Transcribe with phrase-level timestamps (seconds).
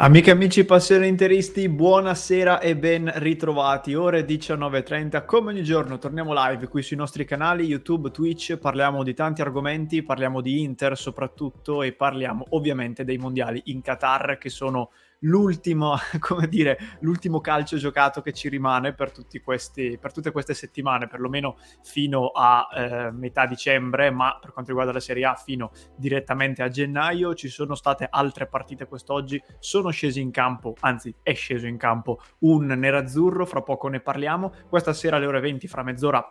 [0.00, 3.96] Amiche e amici passioni interisti, buonasera e ben ritrovati.
[3.96, 9.12] Ore 19.30, come ogni giorno torniamo live qui sui nostri canali YouTube, Twitch, parliamo di
[9.12, 14.90] tanti argomenti, parliamo di Inter soprattutto e parliamo ovviamente dei mondiali in Qatar che sono
[15.20, 21.06] l'ultimo, come dire, l'ultimo calcio giocato che ci rimane per, questi, per tutte queste settimane,
[21.06, 26.62] perlomeno fino a eh, metà dicembre, ma per quanto riguarda la Serie A fino direttamente
[26.62, 27.34] a gennaio.
[27.34, 32.20] Ci sono state altre partite quest'oggi, sono scesi in campo, anzi è sceso in campo
[32.40, 34.52] un nerazzurro, fra poco ne parliamo.
[34.68, 36.24] Questa sera alle ore 20, fra mezz'ora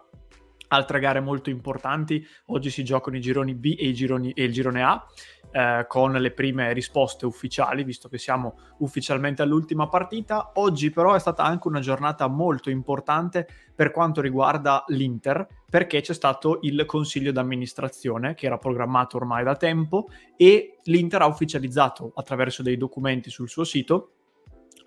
[0.68, 2.26] altre gare molto importanti.
[2.48, 5.06] Oggi si giocano i gironi B e, i gironi, e il girone A
[5.52, 10.52] eh, con le prime risposte ufficiali, visto che siamo ufficialmente all'ultima partita.
[10.56, 16.14] Oggi però è stata anche una giornata molto importante per quanto riguarda l'Inter, perché c'è
[16.14, 22.64] stato il consiglio d'amministrazione che era programmato ormai da tempo e l'Inter ha ufficializzato attraverso
[22.64, 24.12] dei documenti sul suo sito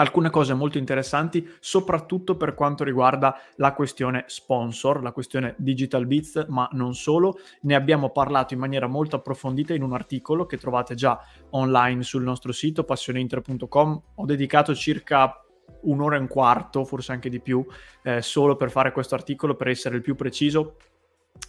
[0.00, 6.46] alcune cose molto interessanti, soprattutto per quanto riguarda la questione sponsor, la questione Digital Beats,
[6.48, 7.38] ma non solo.
[7.62, 11.20] Ne abbiamo parlato in maniera molto approfondita in un articolo che trovate già
[11.50, 14.02] online sul nostro sito passioneinter.com.
[14.16, 15.44] Ho dedicato circa
[15.82, 17.64] un'ora e un quarto, forse anche di più,
[18.02, 20.76] eh, solo per fare questo articolo, per essere il più preciso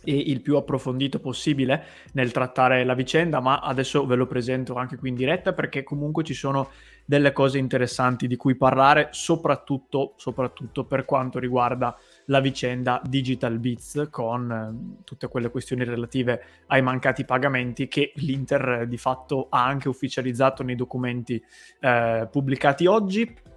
[0.04, 4.98] e il più approfondito possibile nel trattare la vicenda, ma adesso ve lo presento anche
[4.98, 6.70] qui in diretta perché comunque ci sono
[7.06, 14.08] delle cose interessanti di cui parlare, soprattutto, soprattutto per quanto riguarda la vicenda Digital Beats
[14.10, 19.90] con eh, tutte quelle questioni relative ai mancati pagamenti che l'Inter di fatto ha anche
[19.90, 21.44] ufficializzato nei documenti
[21.80, 23.50] eh, pubblicati oggi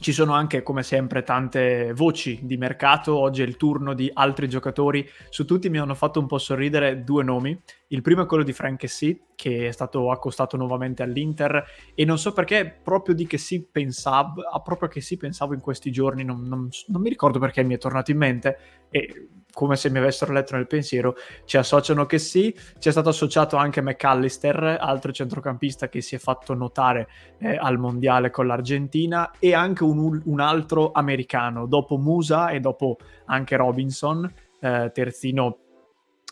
[0.00, 3.18] ci sono anche, come sempre, tante voci di mercato.
[3.18, 5.06] Oggi è il turno di altri giocatori.
[5.28, 7.60] Su tutti mi hanno fatto un po' sorridere due nomi.
[7.92, 11.64] Il primo è quello di Frank Kessi, che è stato accostato nuovamente all'Inter.
[11.94, 16.22] E non so perché, proprio di Kessi pensavo, a proprio Kessi pensavo in questi giorni.
[16.22, 18.58] Non, non, non mi ricordo perché mi è tornato in mente.
[18.90, 23.08] E come se mi avessero letto nel pensiero, ci associano che sì, ci è stato
[23.08, 27.08] associato anche McAllister, altro centrocampista che si è fatto notare
[27.38, 32.98] eh, al mondiale con l'Argentina, e anche un, un, altro americano, dopo Musa e dopo
[33.24, 35.59] anche Robinson, eh, terzino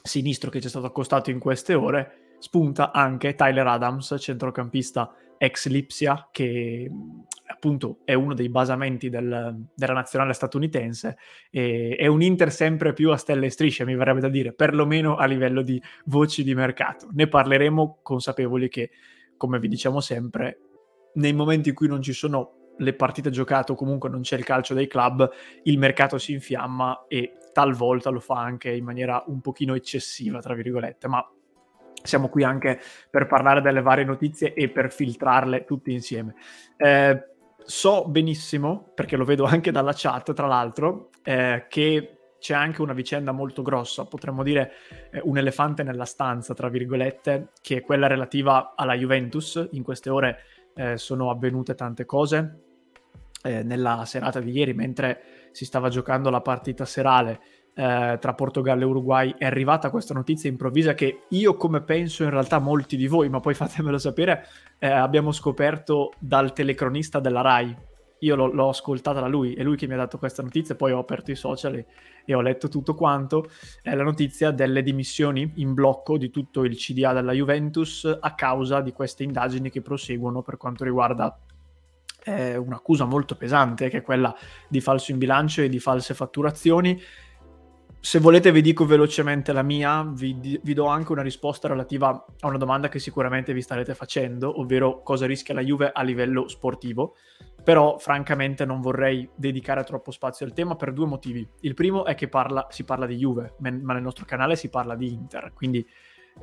[0.08, 5.68] sinistro che ci è stato accostato in queste ore, spunta anche Tyler Adams, centrocampista ex
[5.68, 6.90] Lipsia, che
[7.46, 11.16] appunto è uno dei basamenti del, della nazionale statunitense
[11.50, 15.16] e è un Inter sempre più a stelle e strisce, mi verrebbe da dire, perlomeno
[15.16, 17.08] a livello di voci di mercato.
[17.12, 18.90] Ne parleremo consapevoli che,
[19.36, 20.58] come vi diciamo sempre,
[21.14, 24.44] nei momenti in cui non ci sono le partite giocate o comunque non c'è il
[24.44, 25.28] calcio dei club,
[25.64, 30.54] il mercato si infiamma e talvolta lo fa anche in maniera un pochino eccessiva, tra
[30.54, 31.24] virgolette, ma
[32.02, 32.80] siamo qui anche
[33.10, 36.34] per parlare delle varie notizie e per filtrarle tutte insieme.
[36.76, 37.20] Eh,
[37.58, 42.92] so benissimo, perché lo vedo anche dalla chat, tra l'altro, eh, che c'è anche una
[42.92, 44.72] vicenda molto grossa, potremmo dire
[45.10, 49.68] eh, un elefante nella stanza, tra virgolette, che è quella relativa alla Juventus.
[49.72, 50.38] In queste ore
[50.74, 52.67] eh, sono avvenute tante cose.
[53.42, 57.40] Eh, nella serata di ieri, mentre si stava giocando la partita serale
[57.78, 62.30] eh, tra Portogallo e Uruguay, è arrivata questa notizia improvvisa che io, come penso in
[62.30, 64.44] realtà molti di voi, ma poi fatemelo sapere,
[64.80, 67.76] eh, abbiamo scoperto dal telecronista della RAI.
[68.22, 70.90] Io l'ho, l'ho, ascoltata da lui, è lui che mi ha dato questa notizia, poi
[70.90, 71.86] ho aperto i social e,
[72.24, 73.48] e ho letto tutto quanto.
[73.80, 78.80] È la notizia delle dimissioni in blocco di tutto il CDA della Juventus a causa
[78.80, 81.38] di queste indagini che proseguono per quanto riguarda
[82.28, 84.34] eh, un'accusa molto pesante, che è quella
[84.68, 87.00] di falso in bilancio e di false fatturazioni
[88.00, 92.46] se volete vi dico velocemente la mia, vi, vi, do anche una risposta relativa a
[92.46, 97.16] una domanda che sicuramente vi starete facendo, ovvero cosa rischia la Juve a livello sportivo,
[97.62, 101.46] però francamente non vorrei dedicare troppo spazio al tema per due motivi.
[101.60, 104.94] Il primo è che parla, si parla di Juve, ma nel nostro canale si parla
[104.94, 105.86] di Inter, quindi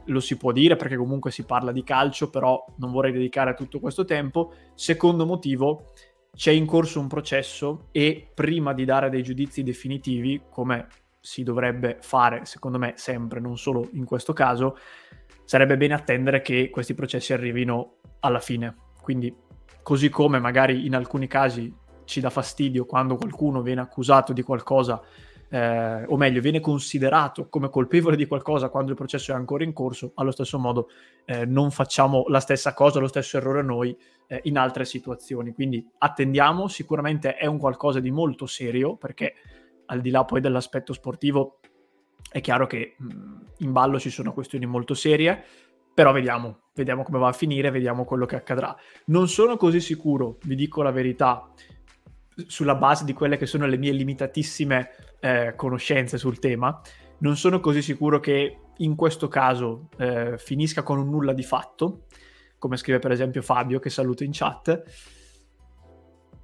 [0.06, 3.80] lo si può dire perché comunque si parla di calcio, però non vorrei dedicare tutto
[3.80, 4.54] questo tempo.
[4.74, 5.92] Secondo motivo,
[6.36, 10.88] c'è in corso un processo e prima di dare dei giudizi definitivi, come
[11.20, 14.78] si dovrebbe fare, secondo me, sempre, non solo in questo caso,
[15.44, 18.76] sarebbe bene attendere che questi processi arrivino alla fine.
[19.02, 19.34] Quindi
[19.82, 21.74] così come magari in alcuni casi
[22.06, 25.02] ci dà fastidio quando qualcuno viene accusato di qualcosa,
[25.56, 29.72] eh, o meglio, viene considerato come colpevole di qualcosa quando il processo è ancora in
[29.72, 30.90] corso, allo stesso modo
[31.24, 33.98] eh, non facciamo la stessa cosa, lo stesso errore noi
[34.28, 35.54] eh, in altre situazioni.
[35.54, 39.34] Quindi attendiamo, sicuramente è un qualcosa di molto serio, perché
[39.86, 41.60] al di là poi dell'aspetto sportivo
[42.30, 43.08] è chiaro che mh,
[43.60, 45.42] in ballo ci sono questioni molto serie,
[45.94, 48.76] però vediamo, vediamo come va a finire, vediamo quello che accadrà.
[49.06, 51.50] Non sono così sicuro, vi dico la verità,
[52.48, 54.90] sulla base di quelle che sono le mie limitatissime
[55.26, 56.80] eh, conoscenze sul tema,
[57.20, 62.04] non sono così sicuro che in questo caso eh, finisca con un nulla di fatto,
[62.60, 64.84] come scrive per esempio Fabio che saluto in chat.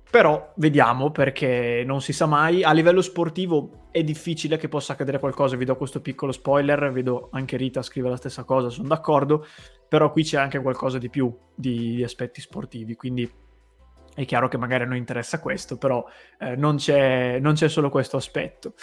[0.09, 2.63] Però vediamo perché non si sa mai.
[2.63, 5.55] A livello sportivo è difficile che possa accadere qualcosa.
[5.55, 6.91] Vi do questo piccolo spoiler.
[6.91, 9.45] Vedo anche Rita scrive la stessa cosa, sono d'accordo.
[9.87, 12.95] Però qui c'è anche qualcosa di più di, di aspetti sportivi.
[12.95, 13.31] Quindi
[14.13, 16.05] è chiaro che magari a noi interessa questo, però
[16.39, 18.73] eh, non, c'è, non c'è solo questo aspetto.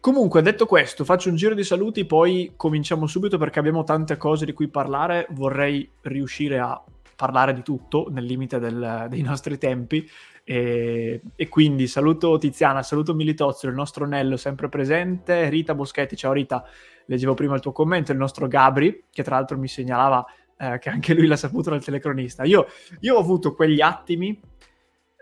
[0.00, 4.44] Comunque, detto questo, faccio un giro di saluti, poi cominciamo subito perché abbiamo tante cose
[4.44, 5.26] di cui parlare.
[5.30, 6.80] Vorrei riuscire a
[7.16, 10.08] parlare di tutto nel limite del, dei nostri tempi.
[10.44, 16.32] E, e, quindi saluto Tiziana, saluto Militozzo, il nostro Nello sempre presente, Rita Boschetti, ciao
[16.32, 16.64] Rita,
[17.06, 20.24] leggevo prima il tuo commento, il nostro Gabri, che tra l'altro mi segnalava
[20.56, 22.44] eh, che anche lui l'ha saputo dal telecronista.
[22.44, 22.68] Io,
[23.00, 24.38] io ho avuto quegli attimi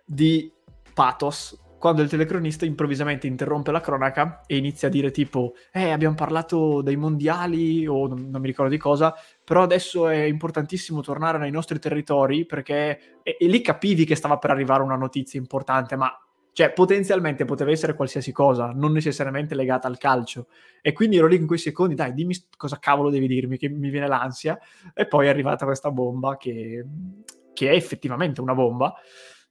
[0.04, 0.52] di
[0.92, 6.14] pathos quando il telecronista improvvisamente interrompe la cronaca e inizia a dire tipo eh abbiamo
[6.14, 9.14] parlato dei mondiali o non, non mi ricordo di cosa
[9.44, 14.38] però adesso è importantissimo tornare nei nostri territori perché e, e lì capivi che stava
[14.38, 16.10] per arrivare una notizia importante ma
[16.54, 20.46] cioè potenzialmente poteva essere qualsiasi cosa, non necessariamente legata al calcio.
[20.82, 23.90] E quindi ero lì in quei secondi, dai, dimmi cosa cavolo devi dirmi, che mi
[23.90, 24.56] viene l'ansia.
[24.94, 26.86] E poi è arrivata questa bomba che,
[27.52, 28.94] che è effettivamente una bomba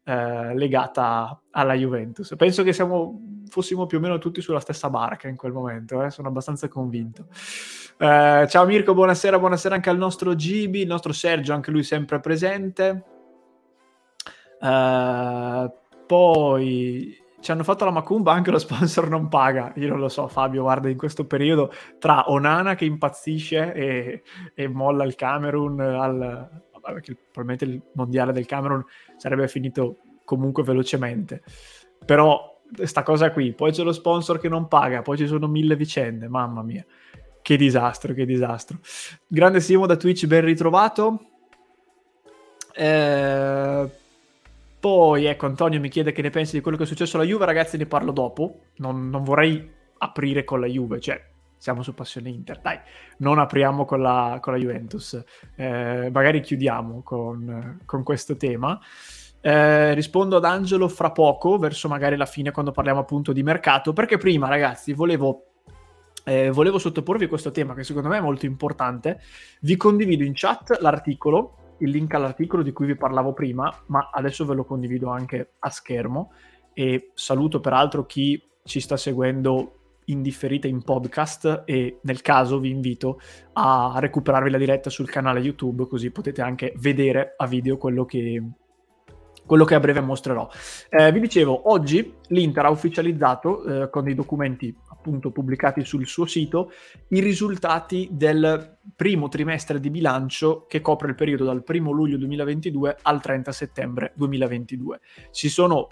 [0.03, 2.33] eh, legata alla Juventus.
[2.37, 6.11] Penso che siamo, fossimo più o meno tutti sulla stessa barca in quel momento, eh?
[6.11, 7.27] sono abbastanza convinto.
[7.97, 12.19] Eh, ciao Mirko, buonasera, buonasera anche al nostro Gibi, il nostro Sergio, anche lui sempre
[12.19, 13.03] presente.
[14.59, 15.69] Uh,
[16.07, 19.73] poi ci hanno fatto la macumba, anche lo sponsor non paga.
[19.75, 24.23] Io non lo so, Fabio, guarda, in questo periodo tra Onana che impazzisce e,
[24.55, 26.49] e molla il Camerun al,
[26.91, 28.83] perché probabilmente il mondiale del Cameron
[29.17, 31.43] sarebbe finito comunque velocemente.
[32.05, 35.75] Però sta cosa qui, poi c'è lo sponsor che non paga, poi ci sono mille
[35.75, 36.85] vicende, mamma mia.
[37.41, 38.79] Che disastro, che disastro.
[39.27, 41.25] Grande Simo da Twitch, ben ritrovato.
[42.75, 43.89] Eh,
[44.79, 47.45] poi, ecco, Antonio mi chiede che ne pensi di quello che è successo alla Juve,
[47.45, 48.61] ragazzi, ne parlo dopo.
[48.77, 51.21] Non, non vorrei aprire con la Juve, cioè
[51.63, 52.59] siamo su Passione Inter.
[52.59, 52.77] Dai,
[53.19, 55.23] non apriamo con la, con la Juventus,
[55.55, 58.77] eh, magari chiudiamo con, con questo tema.
[59.39, 63.93] Eh, rispondo ad Angelo fra poco, verso magari la fine, quando parliamo appunto di mercato,
[63.93, 65.51] perché prima, ragazzi, volevo,
[66.25, 69.21] eh, volevo sottoporvi questo tema che secondo me è molto importante.
[69.61, 74.45] Vi condivido in chat l'articolo, il link all'articolo di cui vi parlavo prima, ma adesso
[74.45, 76.33] ve lo condivido anche a schermo
[76.73, 82.69] e saluto peraltro chi ci sta seguendo in differita in podcast e nel caso vi
[82.69, 83.19] invito
[83.53, 88.41] a recuperarvi la diretta sul canale YouTube così potete anche vedere a video quello che,
[89.45, 90.49] quello che a breve mostrerò.
[90.89, 96.25] Eh, vi dicevo, oggi l'Inter ha ufficializzato eh, con dei documenti appunto pubblicati sul suo
[96.25, 96.71] sito
[97.09, 102.97] i risultati del primo trimestre di bilancio che copre il periodo dal 1 luglio 2022
[103.01, 104.99] al 30 settembre 2022.
[105.31, 105.89] Ci sono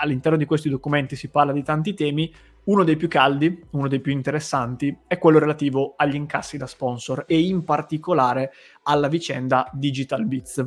[0.00, 2.32] all'interno di questi documenti si parla di tanti temi,
[2.64, 7.24] uno dei più caldi, uno dei più interessanti, è quello relativo agli incassi da sponsor
[7.26, 8.52] e in particolare
[8.84, 10.66] alla vicenda Digital Bits.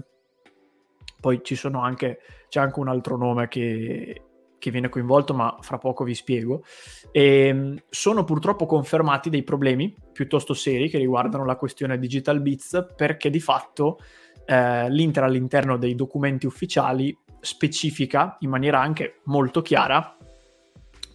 [1.20, 1.42] Poi
[1.74, 4.22] anche, c'è anche un altro nome che,
[4.60, 6.63] che viene coinvolto, ma fra poco vi spiego.
[7.12, 12.94] E, ehm, sono purtroppo confermati dei problemi piuttosto seri che riguardano la questione Digital Bits
[12.96, 14.00] perché di fatto
[14.46, 20.16] eh, l'Inter all'interno dei documenti ufficiali specifica in maniera anche molto chiara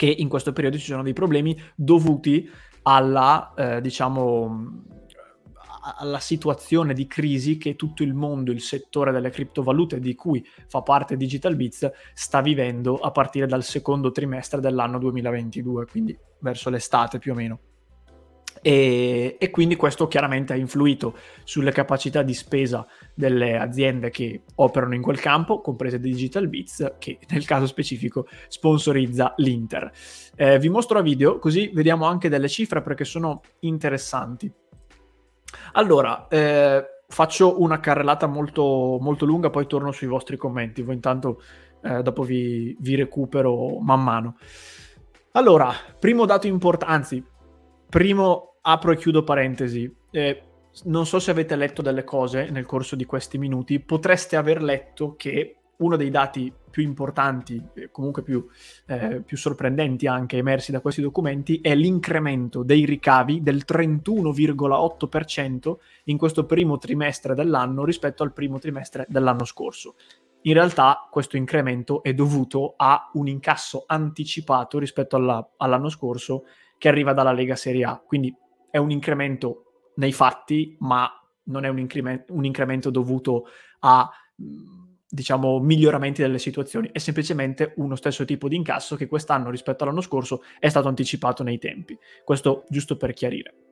[0.03, 2.51] che in questo periodo ci sono dei problemi dovuti
[2.83, 4.83] alla, eh, diciamo,
[6.01, 10.83] alla situazione di crisi che tutto il mondo, il settore delle criptovalute di cui fa
[10.83, 17.21] parte Digital Bits, sta vivendo a partire dal secondo trimestre dell'anno 2022, quindi verso l'estate
[17.21, 17.61] più o meno.
[18.65, 24.95] E, e, quindi questo chiaramente ha influito sulle capacità di spesa delle aziende che operano
[24.95, 29.91] in quel campo, comprese Digital Beats, che nel caso specifico sponsorizza l'Inter.
[30.37, 34.51] Eh, vi mostro a video così vediamo anche delle cifre perché sono interessanti.
[35.73, 40.83] Allora, eh, faccio una carrellata molto, molto lunga, poi torno sui vostri commenti.
[40.83, 41.43] Voi intanto
[41.83, 44.37] eh, dopo vi, vi, recupero man mano.
[45.33, 47.25] Allora, primo dato importante, anzi,
[47.89, 49.93] primo apro e chiudo parentesi.
[50.11, 50.43] Eh,
[50.85, 55.15] non so se avete letto delle cose nel corso di questi minuti, potreste aver letto
[55.17, 58.47] che uno dei dati più importanti, comunque più,
[58.87, 66.17] eh, più, sorprendenti anche emersi da questi documenti, è l'incremento dei ricavi del 31,8% in
[66.17, 69.97] questo primo trimestre dell'anno rispetto al primo trimestre dell'anno scorso.
[70.43, 76.45] In realtà questo incremento è dovuto a un incasso anticipato rispetto alla, all'anno scorso
[76.79, 78.35] che arriva dalla Lega Serie A, quindi
[78.73, 81.11] è un incremento nei fatti, ma
[81.45, 83.49] non è un, incremento, un incremento dovuto
[83.81, 89.85] a diciamo, miglioramenti delle situazioni, è semplicemente uno stesso tipo di incasso che quest'anno rispetto
[89.85, 91.99] all'anno scorso è stato anticipato nei tempi.
[92.25, 93.72] Questo giusto per chiarire.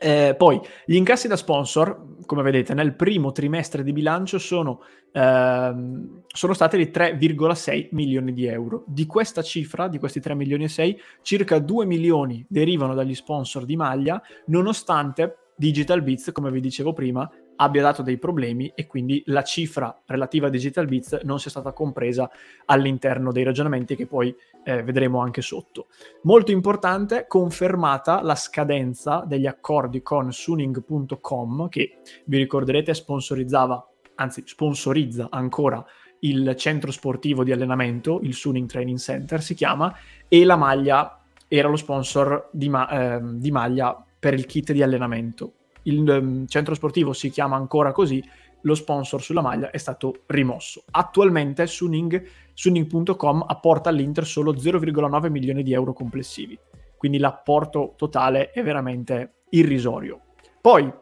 [0.00, 4.80] Eh, poi gli incassi da sponsor, come vedete, nel primo trimestre di bilancio sono,
[5.12, 8.84] ehm, sono stati di 3,6 milioni di euro.
[8.86, 13.64] Di questa cifra, di questi 3 milioni e 6, circa 2 milioni derivano dagli sponsor
[13.64, 17.28] di maglia, nonostante Digital Bits, come vi dicevo prima,
[17.60, 21.72] abbia dato dei problemi e quindi la cifra relativa a Digital Bits non sia stata
[21.72, 22.30] compresa
[22.66, 24.34] all'interno dei ragionamenti che poi
[24.64, 25.86] eh, vedremo anche sotto.
[26.22, 35.28] Molto importante, confermata la scadenza degli accordi con Suning.com che vi ricorderete sponsorizzava, anzi sponsorizza
[35.30, 35.84] ancora
[36.20, 39.94] il centro sportivo di allenamento, il Suning Training Center si chiama,
[40.26, 44.82] e la maglia era lo sponsor di, ma- eh, di maglia per il kit di
[44.82, 45.52] allenamento
[45.88, 48.22] il um, centro sportivo si chiama ancora così,
[48.62, 50.84] lo sponsor sulla maglia è stato rimosso.
[50.90, 56.58] Attualmente Suning, Suning.com apporta all'Inter solo 0,9 milioni di euro complessivi,
[56.96, 60.20] quindi l'apporto totale è veramente irrisorio.
[60.60, 60.92] Poi,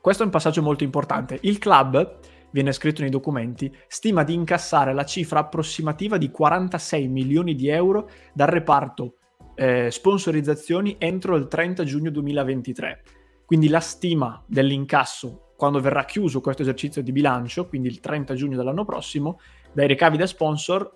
[0.00, 2.18] questo è un passaggio molto importante, il club,
[2.50, 8.08] viene scritto nei documenti, stima di incassare la cifra approssimativa di 46 milioni di euro
[8.32, 9.16] dal reparto
[9.54, 13.02] eh, sponsorizzazioni entro il 30 giugno 2023
[13.52, 18.56] quindi la stima dell'incasso quando verrà chiuso questo esercizio di bilancio, quindi il 30 giugno
[18.56, 19.40] dell'anno prossimo,
[19.74, 20.90] dai ricavi da sponsor,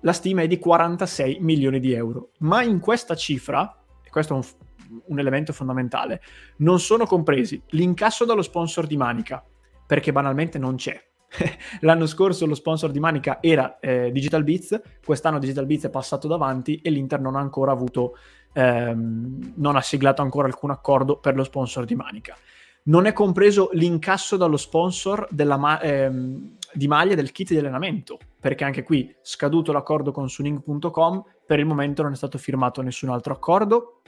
[0.00, 2.30] la stima è di 46 milioni di euro.
[2.38, 6.22] Ma in questa cifra, e questo è un, un elemento fondamentale,
[6.60, 9.44] non sono compresi l'incasso dallo sponsor di Manica,
[9.86, 10.98] perché banalmente non c'è.
[11.80, 16.26] L'anno scorso lo sponsor di Manica era eh, Digital Beats, quest'anno Digital Beats è passato
[16.26, 18.16] davanti e l'Inter non ha ancora avuto
[18.58, 22.36] ehm, non ha siglato ancora alcun accordo per lo sponsor di Manica.
[22.84, 28.64] Non è compreso l'incasso dallo sponsor ma- ehm, di maglia del kit di allenamento, perché
[28.64, 33.32] anche qui, scaduto l'accordo con Suning.com, per il momento non è stato firmato nessun altro
[33.32, 34.00] accordo.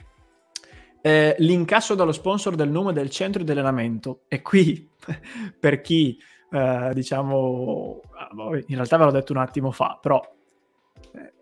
[1.01, 4.89] Eh, l'incasso dallo sponsor del nome del centro di allenamento, e qui
[5.59, 6.19] per chi,
[6.51, 8.29] eh, diciamo, ah,
[8.67, 10.21] in realtà ve l'ho detto un attimo fa, però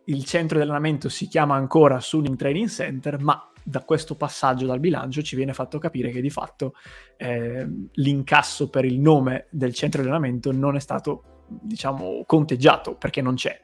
[0.09, 4.79] il centro di allenamento si chiama ancora Suning Training Center, ma da questo passaggio dal
[4.79, 6.73] bilancio ci viene fatto capire che di fatto
[7.17, 13.21] eh, l'incasso per il nome del centro di allenamento non è stato, diciamo, conteggiato perché
[13.21, 13.61] non c'è.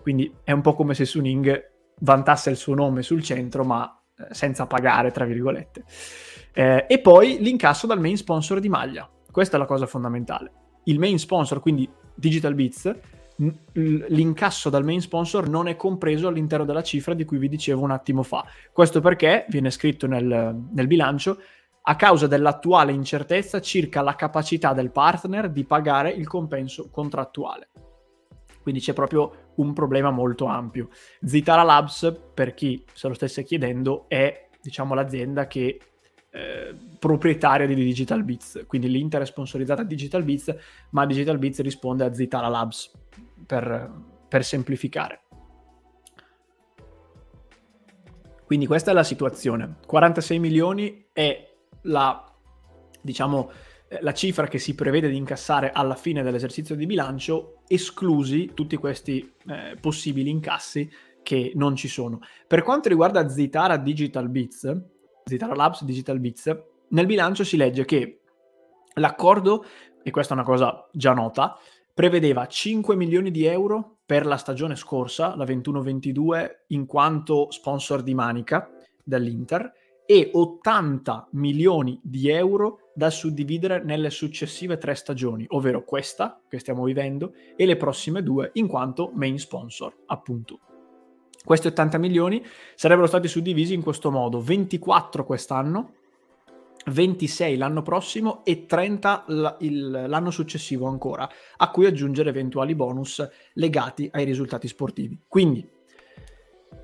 [0.00, 4.34] Quindi è un po' come se Suning vantasse il suo nome sul centro, ma eh,
[4.34, 5.84] senza pagare, tra virgolette.
[6.52, 9.08] Eh, e poi l'incasso dal main sponsor di maglia.
[9.30, 10.52] Questa è la cosa fondamentale.
[10.84, 12.94] Il main sponsor, quindi Digital Beats,
[13.72, 17.92] l'incasso dal main sponsor non è compreso all'interno della cifra di cui vi dicevo un
[17.92, 18.44] attimo fa.
[18.72, 21.38] Questo perché viene scritto nel, nel bilancio
[21.82, 27.68] a causa dell'attuale incertezza circa la capacità del partner di pagare il compenso contrattuale.
[28.60, 30.90] Quindi c'è proprio un problema molto ampio.
[31.24, 35.80] Zitara Labs, per chi se lo stesse chiedendo, è diciamo, l'azienda che
[36.38, 38.64] eh, proprietaria di Digital Beats.
[38.68, 40.54] Quindi l'Inter è sponsorizzata da Digital Beats,
[40.90, 42.92] ma Digital Beats risponde a Zitara Labs
[43.44, 43.90] per,
[44.28, 45.22] per semplificare.
[48.44, 49.78] Quindi questa è la situazione.
[49.84, 52.24] 46 milioni è la,
[53.00, 53.50] diciamo,
[53.88, 58.76] eh, la cifra che si prevede di incassare alla fine dell'esercizio di bilancio, esclusi tutti
[58.76, 60.88] questi eh, possibili incassi
[61.22, 62.20] che non ci sono.
[62.46, 64.96] Per quanto riguarda Zitara Digital Bits,
[65.28, 66.56] Zitara Labs Digital Bits,
[66.88, 68.20] nel bilancio si legge che
[68.94, 69.64] l'accordo,
[70.02, 71.56] e questa è una cosa già nota,
[71.92, 78.14] prevedeva 5 milioni di euro per la stagione scorsa, la 21-22, in quanto sponsor di
[78.14, 78.70] Manica
[79.04, 79.72] dell'Inter,
[80.06, 86.84] e 80 milioni di euro da suddividere nelle successive tre stagioni, ovvero questa che stiamo
[86.84, 90.60] vivendo e le prossime due in quanto main sponsor, appunto.
[91.44, 95.92] Questi 80 milioni sarebbero stati suddivisi in questo modo, 24 quest'anno
[96.88, 104.24] 26 l'anno prossimo e 30 l'anno successivo ancora, a cui aggiungere eventuali bonus legati ai
[104.24, 105.20] risultati sportivi.
[105.26, 105.68] Quindi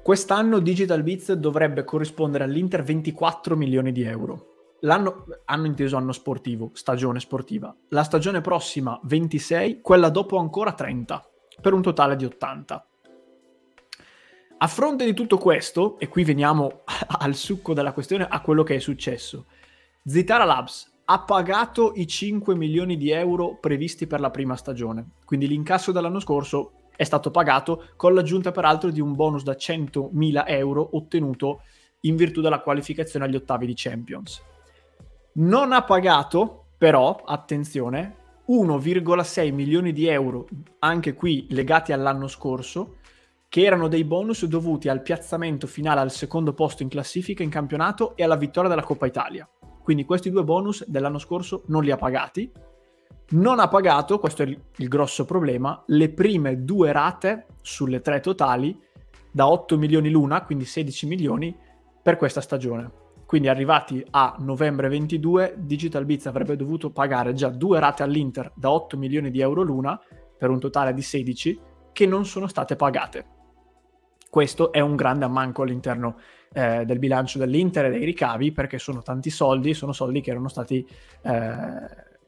[0.02, 4.52] quest'anno Digital Beats dovrebbe corrispondere all'Inter 24 milioni di euro.
[4.80, 7.74] L'anno hanno inteso anno sportivo, stagione sportiva.
[7.88, 11.26] La stagione prossima 26, quella dopo ancora 30,
[11.62, 12.86] per un totale di 80.
[14.64, 16.84] A fronte di tutto questo, e qui veniamo
[17.20, 19.44] al succo della questione, a quello che è successo.
[20.02, 25.48] Zitara Labs ha pagato i 5 milioni di euro previsti per la prima stagione, quindi
[25.48, 30.88] l'incasso dell'anno scorso è stato pagato con l'aggiunta peraltro di un bonus da 100.000 euro
[30.92, 31.60] ottenuto
[32.00, 34.42] in virtù della qualificazione agli ottavi di Champions.
[35.32, 38.16] Non ha pagato però, attenzione,
[38.48, 42.96] 1,6 milioni di euro, anche qui legati all'anno scorso,
[43.54, 48.16] che erano dei bonus dovuti al piazzamento finale al secondo posto in classifica in campionato
[48.16, 49.48] e alla vittoria della Coppa Italia.
[49.80, 52.50] Quindi questi due bonus dell'anno scorso non li ha pagati.
[53.28, 58.76] Non ha pagato, questo è il, grosso problema, le prime due rate sulle tre totali
[59.30, 61.56] da 8 milioni l'una, quindi 16 milioni
[62.02, 62.90] per questa stagione.
[63.24, 68.72] Quindi arrivati a novembre 22, Digital Beats avrebbe dovuto pagare già due rate all'Inter da
[68.72, 69.96] 8 milioni di euro l'una,
[70.36, 71.60] per un totale di 16,
[71.92, 73.33] che non sono state pagate.
[74.34, 76.16] Questo è un grande ammanco all'interno
[76.52, 80.48] eh, del bilancio dell'Inter e dei ricavi perché sono tanti soldi, sono soldi che erano
[80.48, 80.84] stati
[81.22, 81.62] eh,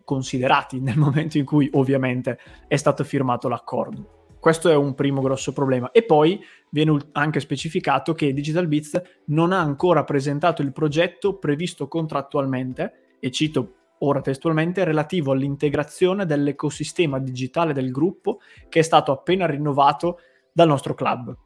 [0.05, 4.37] considerati nel momento in cui ovviamente è stato firmato l'accordo.
[4.39, 5.91] Questo è un primo grosso problema.
[5.91, 11.89] E poi viene anche specificato che Digital Beats non ha ancora presentato il progetto previsto
[11.89, 19.45] contrattualmente, e cito ora testualmente, relativo all'integrazione dell'ecosistema digitale del gruppo che è stato appena
[19.47, 20.21] rinnovato
[20.53, 21.37] dal nostro club.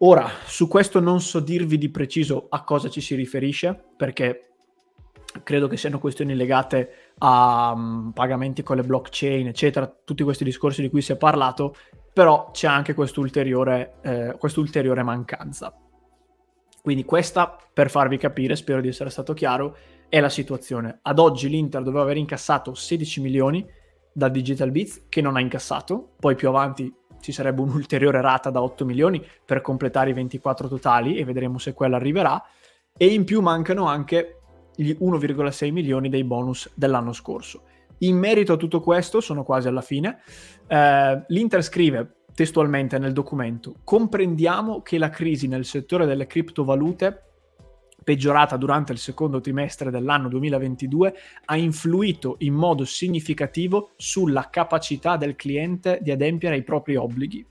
[0.00, 4.48] Ora, su questo non so dirvi di preciso a cosa ci si riferisce, perché
[5.42, 10.82] credo che siano questioni legate a um, pagamenti con le blockchain, eccetera, tutti questi discorsi
[10.82, 11.74] di cui si è parlato,
[12.12, 15.74] però c'è anche quest'ulteriore, eh, mancanza.
[16.80, 19.76] Quindi questa, per farvi capire, spero di essere stato chiaro,
[20.08, 21.00] è la situazione.
[21.02, 23.66] Ad oggi l'Inter doveva aver incassato 16 milioni
[24.12, 28.62] da Digital Beats, che non ha incassato, poi più avanti ci sarebbe un'ulteriore rata da
[28.62, 32.42] 8 milioni per completare i 24 totali e vedremo se quella arriverà.
[32.96, 34.40] E in più mancano anche
[34.74, 37.62] gli 1,6 milioni dei bonus dell'anno scorso.
[37.98, 40.20] In merito a tutto questo, sono quasi alla fine,
[40.68, 47.27] eh, l'Inter scrive testualmente nel documento, comprendiamo che la crisi nel settore delle criptovalute
[48.08, 55.36] peggiorata durante il secondo trimestre dell'anno 2022, ha influito in modo significativo sulla capacità del
[55.36, 57.44] cliente di adempiere ai propri obblighi.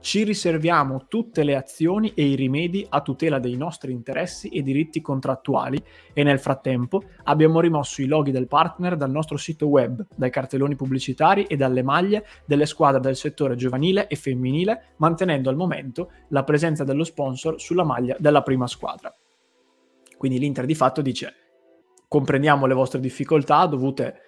[0.00, 5.00] Ci riserviamo tutte le azioni e i rimedi a tutela dei nostri interessi e diritti
[5.00, 10.28] contrattuali e nel frattempo abbiamo rimosso i loghi del partner dal nostro sito web, dai
[10.28, 16.10] cartelloni pubblicitari e dalle maglie delle squadre del settore giovanile e femminile, mantenendo al momento
[16.28, 19.10] la presenza dello sponsor sulla maglia della prima squadra.
[20.22, 21.34] Quindi l'Inter di fatto dice
[22.06, 24.20] comprendiamo le vostre difficoltà dovute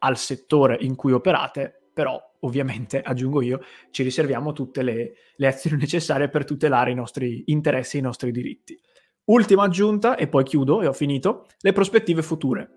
[0.00, 5.78] al settore in cui operate, però ovviamente, aggiungo io, ci riserviamo tutte le, le azioni
[5.80, 8.78] necessarie per tutelare i nostri interessi e i nostri diritti.
[9.24, 12.70] Ultima aggiunta, e poi chiudo e ho finito, le prospettive future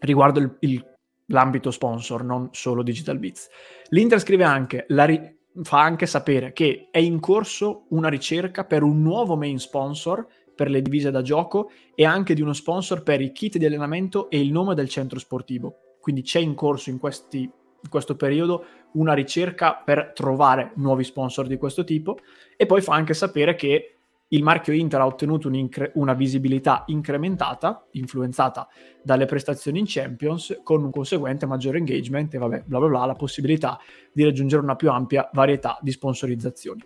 [0.00, 0.84] riguardo il, il,
[1.26, 3.48] l'ambito sponsor, non solo Digital Beats.
[3.90, 9.00] L'Inter scrive anche, ri- fa anche sapere che è in corso una ricerca per un
[9.02, 13.30] nuovo main sponsor per le divise da gioco e anche di uno sponsor per i
[13.30, 15.98] kit di allenamento e il nome del centro sportivo.
[16.00, 21.46] Quindi c'è in corso in, questi, in questo periodo una ricerca per trovare nuovi sponsor
[21.46, 22.18] di questo tipo
[22.56, 23.96] e poi fa anche sapere che
[24.28, 25.48] il marchio Inter ha ottenuto
[25.94, 28.66] una visibilità incrementata, influenzata
[29.00, 33.14] dalle prestazioni in Champions, con un conseguente maggiore engagement e vabbè, bla bla bla, la
[33.14, 33.78] possibilità
[34.12, 36.82] di raggiungere una più ampia varietà di sponsorizzazioni.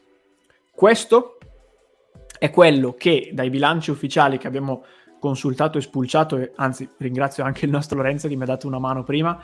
[0.71, 1.39] Questo
[2.41, 4.83] è quello che dai bilanci ufficiali che abbiamo
[5.19, 8.79] consultato e spulciato, e anzi ringrazio anche il nostro Lorenzo che mi ha dato una
[8.79, 9.39] mano prima,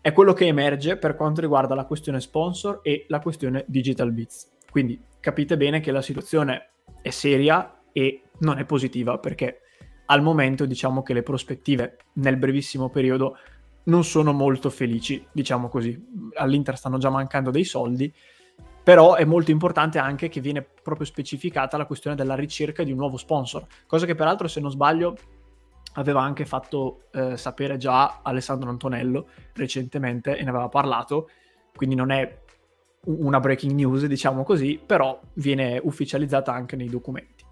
[0.00, 4.50] è quello che emerge per quanto riguarda la questione sponsor e la questione digital bits.
[4.68, 9.60] Quindi capite bene che la situazione è seria e non è positiva perché
[10.06, 13.36] al momento diciamo che le prospettive nel brevissimo periodo
[13.84, 15.96] non sono molto felici, diciamo così.
[16.34, 18.12] All'Inter stanno già mancando dei soldi
[18.90, 22.98] però è molto importante anche che viene proprio specificata la questione della ricerca di un
[22.98, 25.16] nuovo sponsor, cosa che peraltro se non sbaglio
[25.92, 31.30] aveva anche fatto eh, sapere già Alessandro Antonello recentemente e ne aveva parlato,
[31.72, 32.36] quindi non è
[33.04, 37.44] una breaking news diciamo così, però viene ufficializzata anche nei documenti.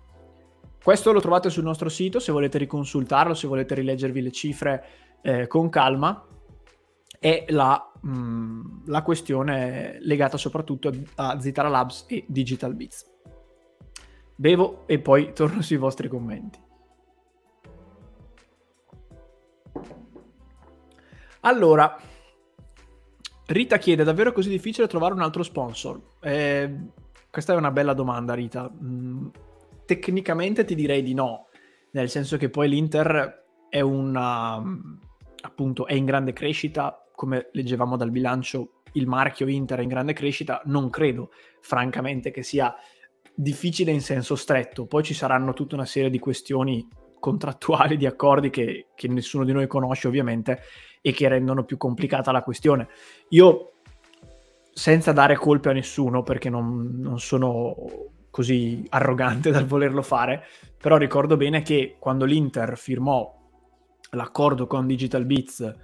[0.82, 4.84] questo lo trovate sul nostro sito se volete riconsultarlo, se volete rileggervi le cifre
[5.22, 6.20] eh, con calma.
[7.20, 13.10] E la, mh, mm, la questione legata soprattutto a Zitara Labs e Digital Bits.
[14.34, 16.60] Bevo e poi torno sui vostri commenti.
[21.40, 21.96] Allora,
[23.46, 26.00] Rita chiede: è davvero così difficile trovare un altro sponsor?
[26.20, 26.76] Eh,
[27.30, 28.70] questa è una bella domanda, Rita.
[28.70, 29.28] Mm,
[29.84, 31.48] tecnicamente ti direi di no,
[31.92, 34.62] nel senso che poi l'Inter è una
[35.40, 40.12] appunto è in grande crescita, come leggevamo dal bilancio, il marchio Inter è in grande
[40.12, 42.72] crescita, non credo francamente che sia
[43.34, 44.86] difficile in senso stretto.
[44.86, 46.86] Poi ci saranno tutta una serie di questioni
[47.18, 50.60] contrattuali, di accordi che, che nessuno di noi conosce ovviamente
[51.02, 52.86] e che rendono più complicata la questione.
[53.30, 53.72] Io,
[54.72, 57.74] senza dare colpe a nessuno, perché non, non sono
[58.30, 60.44] così arrogante dal volerlo fare,
[60.80, 63.34] però ricordo bene che quando l'Inter firmò
[64.12, 65.74] l'accordo con Digital Beats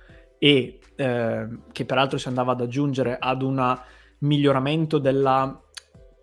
[0.44, 3.80] e eh, che peraltro si andava ad aggiungere ad un
[4.18, 5.59] miglioramento della,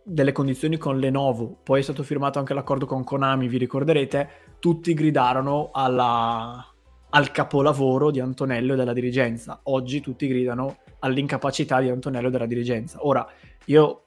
[0.03, 4.29] delle condizioni con Lenovo, poi è stato firmato anche l'accordo con Konami, vi ricorderete,
[4.59, 6.63] tutti gridarono alla,
[7.09, 9.61] al capolavoro di Antonello e della dirigenza.
[9.63, 12.99] Oggi tutti gridano all'incapacità di Antonello e della dirigenza.
[13.01, 13.27] Ora,
[13.65, 14.03] io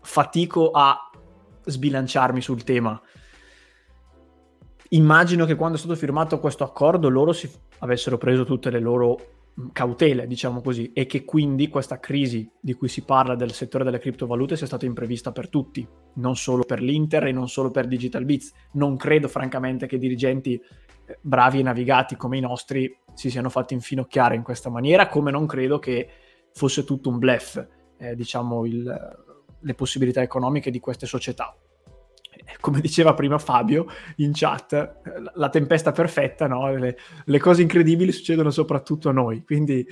[0.00, 0.98] fatico a
[1.64, 3.00] sbilanciarmi sul tema.
[4.88, 9.33] Immagino che quando è stato firmato questo accordo loro si avessero preso tutte le loro
[9.72, 13.98] cautele, diciamo così, e che quindi questa crisi di cui si parla del settore delle
[13.98, 18.24] criptovalute sia stata imprevista per tutti, non solo per l'Inter e non solo per Digital
[18.24, 18.52] Bits.
[18.72, 23.74] Non credo francamente che dirigenti eh, bravi e navigati come i nostri si siano fatti
[23.74, 26.08] infinocchiare in questa maniera, come non credo che
[26.52, 29.16] fosse tutto un blef, eh, diciamo, il,
[29.60, 31.56] le possibilità economiche di queste società.
[32.44, 35.00] Eh, come diceva prima Fabio in chat,
[35.34, 36.74] la tempesta perfetta, no?
[36.74, 39.86] le, le, cose incredibili succedono soprattutto a noi, quindi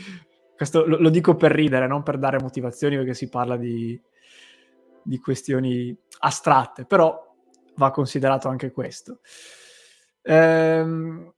[0.56, 4.00] questo lo, lo, dico per ridere, non per dare motivazioni, perché si parla di,
[5.02, 7.34] di questioni astratte, però
[7.76, 9.20] va considerato anche questo.
[10.22, 11.32] Ehm,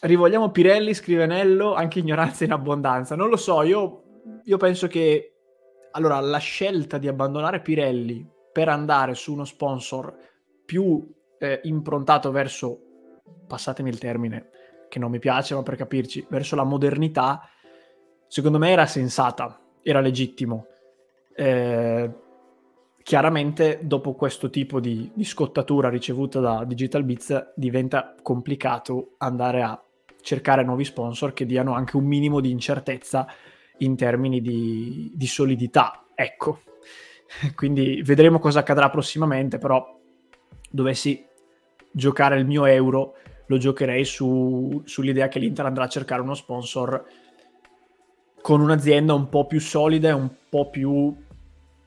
[0.00, 3.14] rivogliamo Pirelli, scrive Nello, anche ignoranza in abbondanza.
[3.14, 4.02] Non lo so, io,
[4.42, 5.34] io penso che
[5.92, 10.16] allora, la scelta di abbandonare Pirelli per andare su uno sponsor
[10.64, 11.04] più
[11.40, 12.78] eh, improntato verso,
[13.48, 14.50] passatemi il termine,
[14.88, 17.48] che non mi piace, ma per capirci, verso la modernità,
[18.28, 20.66] secondo me era sensata, era legittimo.
[21.34, 22.10] Eh,
[23.02, 29.82] chiaramente dopo questo tipo di, di, scottatura ricevuta da Digital Bits diventa complicato andare a
[30.20, 33.26] cercare nuovi sponsor che diano anche un minimo di incertezza
[33.78, 36.06] in termini di, di solidità.
[36.14, 36.60] Ecco,
[37.54, 39.98] quindi vedremo cosa accadrà prossimamente, però
[40.70, 41.24] dovessi
[41.90, 43.14] giocare il mio euro,
[43.46, 47.04] lo giocherei su, sull'idea che l'Inter andrà a cercare uno sponsor
[48.40, 51.14] con un'azienda un po' più solida un po' più,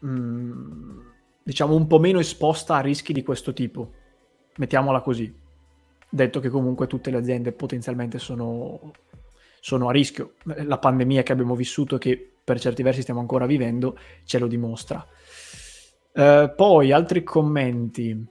[0.05, 0.99] mm,
[1.43, 3.91] diciamo, un po' meno esposta a rischi di questo tipo.
[4.57, 5.33] Mettiamola così.
[6.09, 8.93] Detto che comunque tutte le aziende potenzialmente sono
[9.59, 10.35] sono a rischio.
[10.43, 14.47] La pandemia che abbiamo vissuto e che per certi versi stiamo ancora vivendo ce lo
[14.47, 15.05] dimostra.
[16.17, 18.25] Eh, poi altri commenti.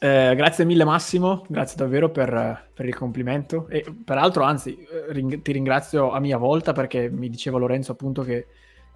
[0.00, 4.76] Eh, grazie mille Massimo, grazie davvero per, per, il complimento e peraltro anzi
[5.10, 8.48] ring- ti ringrazio a mia volta perché mi diceva Lorenzo appunto che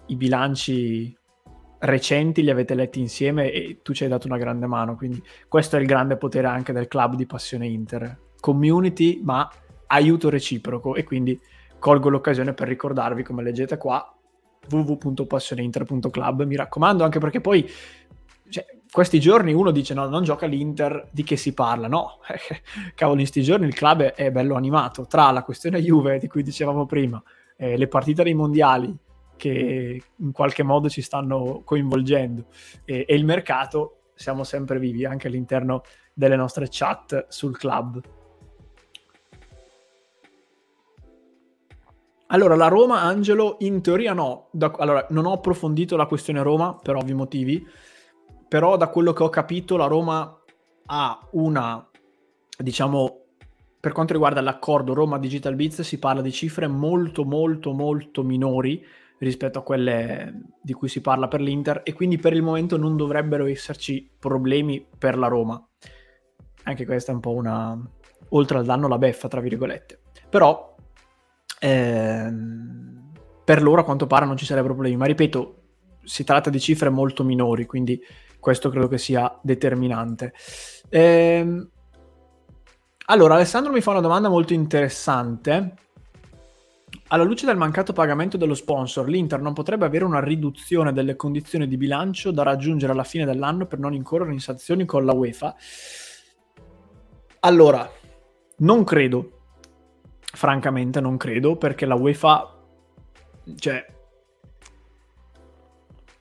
[0.07, 1.17] i bilanci
[1.79, 5.77] recenti li avete letti insieme e tu ci hai dato una grande mano, quindi questo
[5.77, 8.19] è il grande potere anche del club di Passione Inter.
[8.41, 9.49] Community ma
[9.87, 11.39] aiuto reciproco e quindi
[11.79, 14.16] colgo l'occasione per ricordarvi, come leggete qua,
[14.69, 17.69] www.passioneinter.club, mi raccomando, anche perché poi
[18.49, 21.87] cioè, questi giorni uno dice no, non gioca l'Inter, di che si parla?
[21.87, 22.19] No,
[22.95, 26.27] cavolo, in questi giorni il club è, è, bello animato, tra la questione Juve di
[26.27, 27.21] cui dicevamo prima,
[27.57, 28.95] eh, le partite dei mondiali
[29.35, 32.45] che in qualche modo ci stanno coinvolgendo
[32.83, 38.01] e, e il mercato, siamo sempre vivi anche all'interno delle nostre chat sul club.
[42.27, 44.49] Allora, la Roma, Angelo, in teoria no.
[44.51, 47.65] Da, allora, non ho approfondito la questione Roma per ovvi motivi,
[48.47, 50.37] però da quello che ho capito la Roma
[50.87, 51.89] ha una,
[52.57, 53.21] diciamo,
[53.79, 58.83] per quanto riguarda l'accordo Roma Digital Beats si parla di cifre molto molto molto minori
[59.19, 62.97] rispetto a quelle di cui si parla per l'Inter e quindi per il momento non
[62.97, 65.65] dovrebbero esserci problemi per la Roma.
[66.63, 67.79] Anche questa è un po' una
[68.29, 70.01] oltre al danno la beffa, tra virgolette.
[70.29, 70.66] Però
[71.59, 72.33] eh,
[73.43, 75.55] per loro a quanto pare non ci sarebbero problemi, ma ripeto,
[76.03, 78.01] si tratta di cifre molto minori, quindi
[78.39, 80.33] questo credo che sia determinante.
[80.89, 81.69] Ehm,
[83.09, 85.73] allora, Alessandro mi fa una domanda molto interessante.
[87.09, 91.67] Alla luce del mancato pagamento dello sponsor, l'Inter non potrebbe avere una riduzione delle condizioni
[91.67, 95.55] di bilancio da raggiungere alla fine dell'anno per non incorrere in sanzioni con la UEFA?
[97.41, 97.89] Allora,
[98.57, 99.36] non credo.
[100.37, 102.53] Francamente non credo perché la UEFA
[103.55, 103.83] cioè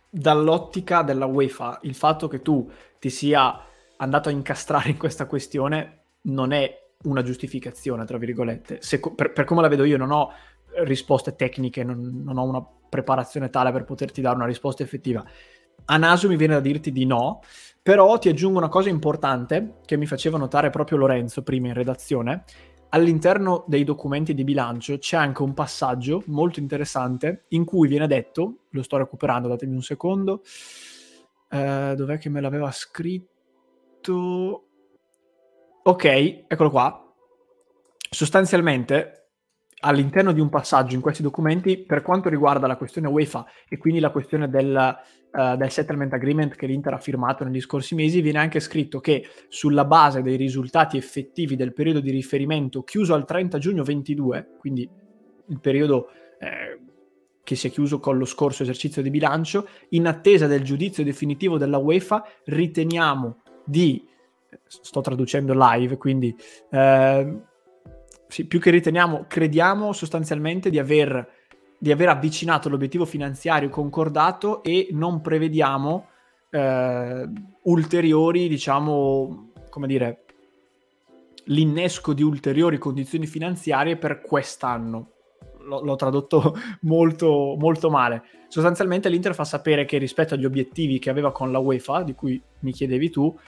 [0.09, 2.67] dall'ottica della UEFA, il fatto che tu
[2.99, 3.63] ti sia
[3.99, 8.79] andato a incastrare in questa questione non è una giustificazione, tra virgolette.
[8.81, 10.33] Se, per, per, come la vedo io, non ho
[10.85, 15.23] risposte tecniche, non, non, ho una preparazione tale per poterti dare una risposta effettiva.
[15.85, 17.43] A naso mi viene da dirti di no,
[17.83, 22.45] però ti aggiungo una cosa importante che mi faceva notare proprio Lorenzo prima in redazione.
[22.97, 28.61] All'interno dei documenti di bilancio c'è anche un passaggio molto interessante in cui viene detto,
[28.71, 30.43] lo sto recuperando, datemi un secondo,
[31.51, 34.69] eh, dov'è che me l'aveva scritto?
[35.83, 36.05] Ok,
[36.49, 37.15] eccolo qua.
[38.09, 39.26] Sostanzialmente,
[39.81, 44.01] all'interno di un passaggio in questi documenti, per quanto riguarda la questione UEFA e quindi
[44.01, 44.99] la questione del,
[45.33, 49.29] uh, del settlement agreement che l'Inter ha firmato negli scorsi mesi, viene anche scritto che
[49.49, 54.89] sulla base dei risultati effettivi del periodo di riferimento chiuso al 30 giugno 22, quindi
[55.49, 56.09] il periodo
[56.41, 56.81] eh,
[57.47, 61.59] che si è chiuso con lo scorso esercizio di bilancio, in attesa del giudizio definitivo
[61.59, 64.05] della UEFA, riteniamo di
[64.67, 66.35] sto traducendo live, quindi
[66.71, 67.41] eh,
[68.29, 71.29] sì, più che riteniamo, crediamo sostanzialmente di aver,
[71.79, 76.09] di aver, avvicinato l'obiettivo finanziario concordato e non prevediamo
[76.51, 77.29] eh,
[77.63, 80.25] ulteriori, diciamo, come dire,
[81.45, 85.11] l'innesco di ulteriori condizioni finanziarie per quest'anno.
[85.61, 88.23] L- l'ho tradotto molto, molto male.
[88.49, 92.41] Sostanzialmente l'Inter fa sapere che rispetto agli obiettivi che aveva con la UEFA, di cui
[92.61, 93.39] mi chiedevi tu,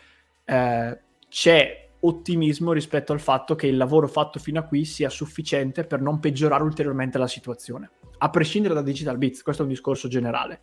[0.44, 5.84] eh, c'è ottimismo rispetto al fatto che il lavoro fatto fino a qui sia sufficiente
[5.84, 10.08] per non peggiorare ulteriormente la situazione, a prescindere da Digital Bits, questo è un discorso
[10.08, 10.60] generale.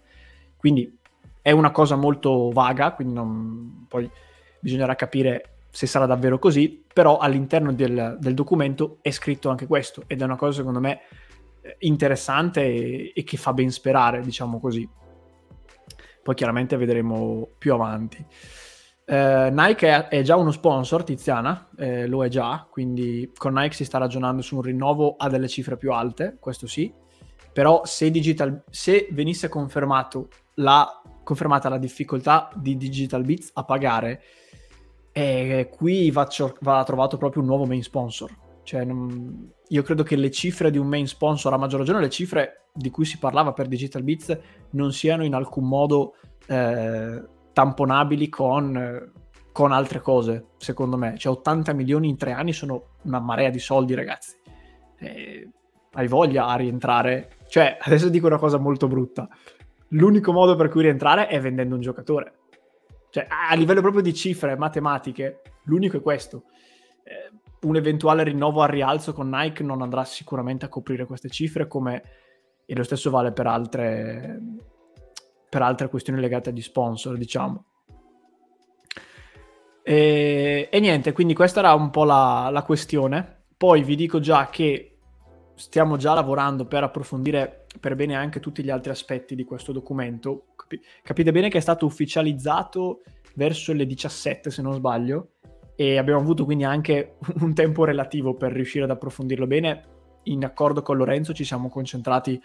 [0.57, 0.97] Quindi
[1.41, 3.85] è una cosa molto vaga, quindi non...
[3.87, 4.09] poi
[4.59, 10.03] bisognerà capire se sarà davvero così, però all'interno del, del documento è scritto anche questo
[10.07, 11.01] ed è una cosa secondo me
[11.79, 14.87] interessante e, e che fa ben sperare, diciamo così.
[16.23, 18.25] Poi chiaramente vedremo più avanti.
[19.07, 23.75] Eh, Nike è, è, già uno sponsor, Tiziana, eh, lo è già, quindi con Nike
[23.75, 26.91] si sta ragionando su un rinnovo a delle cifre più alte, questo sì,
[27.53, 29.49] però se, digital, se venisse
[30.55, 34.21] la, confermata la difficoltà di Digital Bits a pagare,
[35.11, 36.27] eh, qui va,
[36.59, 38.29] va, trovato proprio un nuovo main sponsor.
[38.63, 38.85] Cioè,
[39.67, 42.89] io credo che le cifre di un main sponsor, a maggior ragione le cifre di
[42.89, 44.37] cui si parlava per Digital Bits,
[44.71, 46.15] non siano in alcun modo
[46.47, 47.23] eh,
[47.55, 49.11] tamponabili con,
[49.53, 51.17] con altre cose, secondo me.
[51.17, 54.35] Cioè 80 milioni in tre anni sono una marea di soldi, ragazzi.
[54.99, 55.49] E
[55.93, 57.37] hai voglia a rientrare?
[57.47, 59.29] Cioè, adesso dico una cosa molto brutta.
[59.89, 62.33] L'unico modo per cui rientrare è vendendo un giocatore.
[63.09, 66.43] Cioè, a livello proprio di cifre matematiche, l'unico è questo.
[67.05, 71.67] Eh, un eventuale rinnovo al rialzo con Nike non andrà sicuramente a coprire queste cifre,
[71.67, 72.03] come
[72.65, 74.41] e lo stesso vale per altre,
[75.55, 77.63] per altre questioni legate agli sponsor, diciamo.
[79.81, 83.43] E, e niente, quindi questa era un po' la, la questione.
[83.55, 84.97] Poi vi dico già che
[85.55, 90.47] stiamo già lavorando per approfondire per bene anche tutti gli altri aspetti di questo documento.
[91.01, 93.03] Capite bene che è stato ufficializzato
[93.35, 95.35] verso le 17, se non sbaglio,
[95.77, 99.83] e abbiamo avuto quindi anche un tempo relativo per riuscire ad approfondirlo bene.
[100.23, 102.41] In accordo con Lorenzo ci siamo concentrati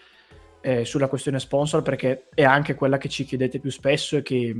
[0.61, 4.55] eh, sulla questione sponsor perché è anche quella che ci chiedete più spesso e che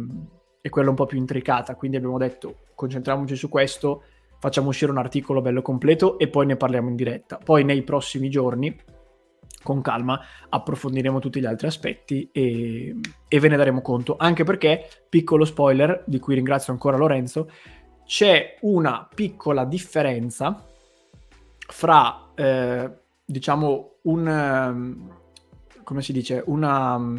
[0.61, 1.75] è quella un po' più intricata.
[1.75, 4.03] Quindi abbiamo detto concentriamoci su questo,
[4.39, 7.39] facciamo uscire un articolo bello completo e poi ne parliamo in diretta.
[7.43, 8.75] Poi nei prossimi giorni,
[9.63, 12.97] con calma, approfondiremo tutti gli altri aspetti e,
[13.29, 14.17] e ve ne daremo conto.
[14.19, 17.51] Anche perché, piccolo spoiler, di cui ringrazio ancora Lorenzo,
[18.07, 20.67] c'è una piccola differenza
[21.69, 22.91] fra, eh,
[23.25, 25.19] diciamo, un
[25.91, 26.97] come si dice, una...
[26.97, 27.17] Mm,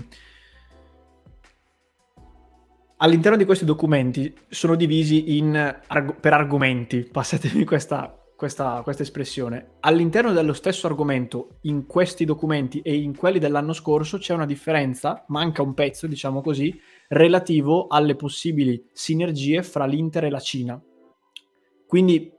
[2.97, 5.55] all'interno di questi documenti sono divisi in,
[5.87, 9.71] arg- per argomenti, passatemi questa, questa, questa espressione.
[9.81, 15.25] All'interno dello stesso argomento, in questi documenti e in quelli dell'anno scorso, c'è una differenza,
[15.27, 16.73] manca un pezzo, diciamo così,
[17.09, 20.81] relativo alle possibili sinergie fra l'Inter e la Cina.
[21.85, 22.31] Quindi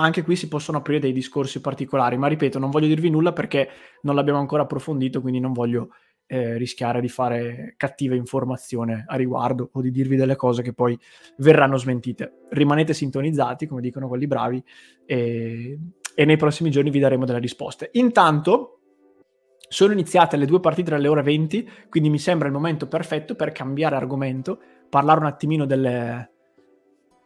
[0.00, 3.68] anche qui si possono aprire dei discorsi particolari, ma ripeto, non voglio dirvi nulla perché
[4.02, 5.90] non l'abbiamo ancora approfondito, quindi non voglio
[6.26, 10.96] eh, rischiare di fare cattiva informazione a riguardo o di dirvi delle cose che poi
[11.38, 12.42] verranno smentite.
[12.50, 14.62] Rimanete sintonizzati, come dicono quelli bravi,
[15.04, 15.78] e,
[16.14, 17.90] e nei prossimi giorni vi daremo delle risposte.
[17.94, 18.80] Intanto
[19.68, 23.52] sono iniziate le due partite alle ore 20, quindi mi sembra il momento perfetto per
[23.52, 26.30] cambiare argomento, parlare un attimino delle,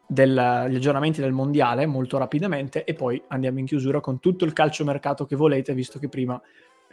[0.07, 5.25] degli aggiornamenti del mondiale molto rapidamente e poi andiamo in chiusura con tutto il calciomercato
[5.25, 6.41] che volete, visto che prima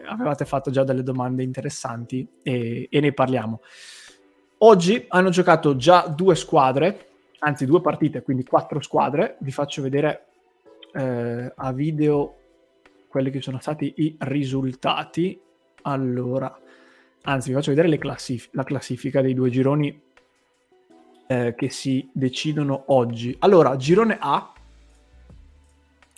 [0.05, 3.61] avevate fatto già delle domande interessanti e, e ne parliamo.
[4.59, 7.07] Oggi hanno giocato già due squadre,
[7.39, 9.37] anzi due partite, quindi quattro squadre.
[9.39, 10.25] Vi faccio vedere
[10.93, 12.35] eh, a video
[13.07, 15.39] quelli che sono stati i risultati.
[15.83, 16.55] Allora,
[17.23, 20.01] anzi, vi faccio vedere classif- la classifica dei due gironi
[21.31, 23.33] eh, che si decidono oggi.
[23.39, 24.51] Allora, girone A,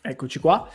[0.02, 0.68] eccoci qua.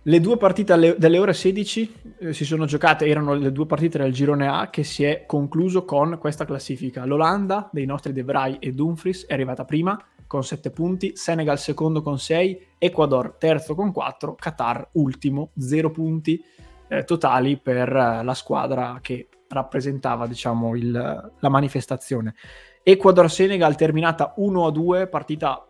[0.00, 3.98] Le due partite alle, delle ore 16 eh, si sono giocate, erano le due partite
[3.98, 7.04] del girone A che si è concluso con questa classifica.
[7.04, 12.00] L'Olanda dei nostri De Vrij e Dumfries è arrivata prima con 7 punti, Senegal secondo
[12.00, 16.40] con 6, Ecuador terzo con 4, Qatar ultimo, 0 punti
[16.86, 22.34] eh, totali per eh, la squadra che rappresentava diciamo, il, la manifestazione.
[22.82, 25.68] Ecuador-Senegal terminata 1-2, partita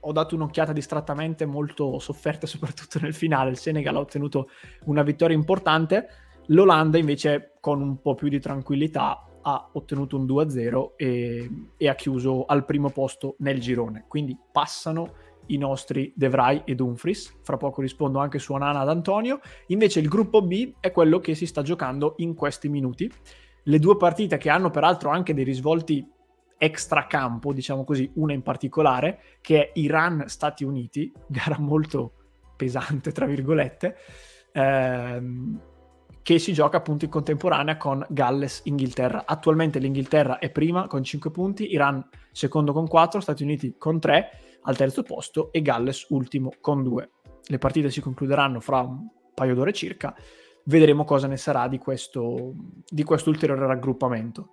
[0.00, 3.50] ho dato un'occhiata distrattamente molto sofferta soprattutto nel finale.
[3.50, 4.48] Il Senegal ha ottenuto
[4.84, 6.08] una vittoria importante,
[6.46, 11.94] l'Olanda invece con un po' più di tranquillità ha ottenuto un 2-0 e, e ha
[11.94, 14.04] chiuso al primo posto nel girone.
[14.08, 15.14] Quindi passano
[15.46, 17.38] i nostri De Vrij e Dumfries.
[17.42, 19.40] Fra poco rispondo anche su Anana ad Antonio.
[19.68, 23.10] Invece il gruppo B è quello che si sta giocando in questi minuti.
[23.62, 26.06] Le due partite che hanno peraltro anche dei risvolti
[26.58, 32.12] extracampo, diciamo così, una in particolare, che è Iran-Stati Uniti, gara molto
[32.56, 33.96] pesante, tra virgolette,
[34.52, 35.60] ehm,
[36.22, 39.22] che si gioca appunto in contemporanea con Galles-Inghilterra.
[39.24, 44.30] Attualmente l'Inghilterra è prima con 5 punti, Iran secondo con 4, Stati Uniti con 3
[44.62, 47.10] al terzo posto e Galles ultimo con 2.
[47.46, 50.14] Le partite si concluderanno fra un paio d'ore circa,
[50.64, 52.52] vedremo cosa ne sarà di questo,
[52.86, 54.52] di questo ulteriore raggruppamento.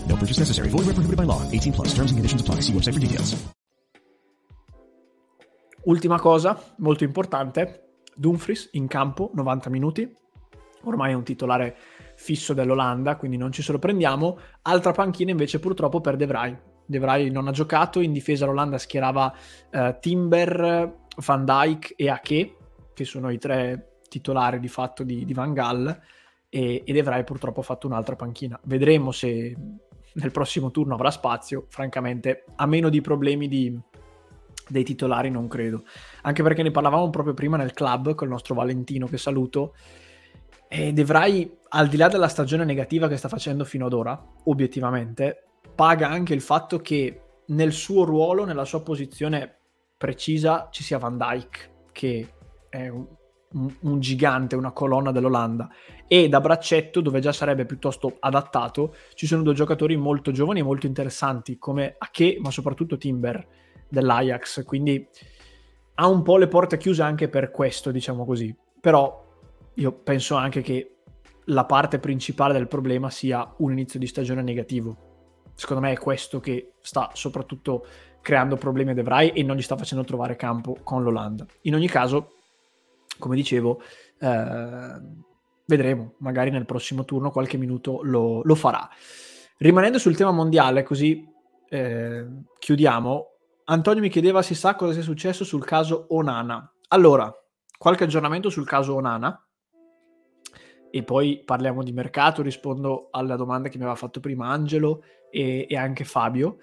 [0.11, 0.67] No purchase necessary.
[0.67, 1.41] Void where prohibited by law.
[1.49, 1.93] 18 plus.
[1.93, 2.59] Terms and conditions apply.
[2.59, 3.33] See website for details.
[5.85, 7.87] Ultima cosa, molto importante.
[8.13, 10.15] Dumfries in campo, 90 minuti.
[10.83, 11.75] Ormai è un titolare
[12.15, 14.37] fisso dell'Olanda, quindi non ci sorprendiamo.
[14.63, 16.57] Altra panchina invece purtroppo per De Vrij.
[16.85, 19.33] De Vrij non ha giocato, in difesa l'Olanda schierava
[19.71, 22.55] uh, Timber, Van Dijk e Ake,
[22.93, 25.99] che sono i tre titolari di fatto di, di Van Gaal,
[26.49, 28.59] e, e De Vrij purtroppo ha fatto un'altra panchina.
[28.63, 29.55] Vedremo se
[30.13, 33.79] nel prossimo turno avrà spazio, francamente, a meno di problemi di,
[34.67, 35.83] dei titolari non credo.
[36.23, 39.75] Anche perché ne parlavamo proprio prima nel club con il nostro Valentino che saluto,
[40.67, 44.21] e De Vrij, al di là della stagione negativa che sta facendo fino ad ora,
[44.45, 45.43] obiettivamente,
[45.75, 49.57] paga anche il fatto che nel suo ruolo, nella sua posizione
[49.97, 52.33] precisa, ci sia Van Dijk, che
[52.69, 53.05] è un,
[53.53, 55.69] un, un gigante, una colonna dell'Olanda.
[56.07, 60.63] E da braccetto, dove già sarebbe piuttosto adattato, ci sono due giocatori molto giovani e
[60.63, 63.45] molto interessanti, come Ake, ma soprattutto Timber
[63.87, 64.63] dell'Ajax.
[64.65, 65.07] Quindi
[65.95, 68.55] ha un po' le porte chiuse anche per questo, diciamo così.
[68.79, 69.29] Però
[69.75, 70.95] io penso anche che
[71.45, 75.09] la parte principale del problema sia un inizio di stagione negativo.
[75.53, 77.85] Secondo me è questo che sta soprattutto
[78.21, 81.45] creando problemi a De Vrij e non gli sta facendo trovare campo con l'Olanda.
[81.61, 82.35] In ogni caso,
[83.21, 83.81] come dicevo,
[84.19, 85.01] eh,
[85.65, 88.89] vedremo, magari nel prossimo turno qualche minuto lo, lo farà.
[89.57, 91.25] Rimanendo sul tema mondiale, così
[91.69, 92.27] eh,
[92.59, 93.27] chiudiamo,
[93.65, 96.69] Antonio mi chiedeva si sa cosa sia successo sul caso Onana.
[96.89, 97.31] Allora,
[97.77, 99.45] qualche aggiornamento sul caso Onana
[100.89, 105.65] e poi parliamo di mercato, rispondo alla domanda che mi aveva fatto prima Angelo e,
[105.69, 106.57] e anche Fabio.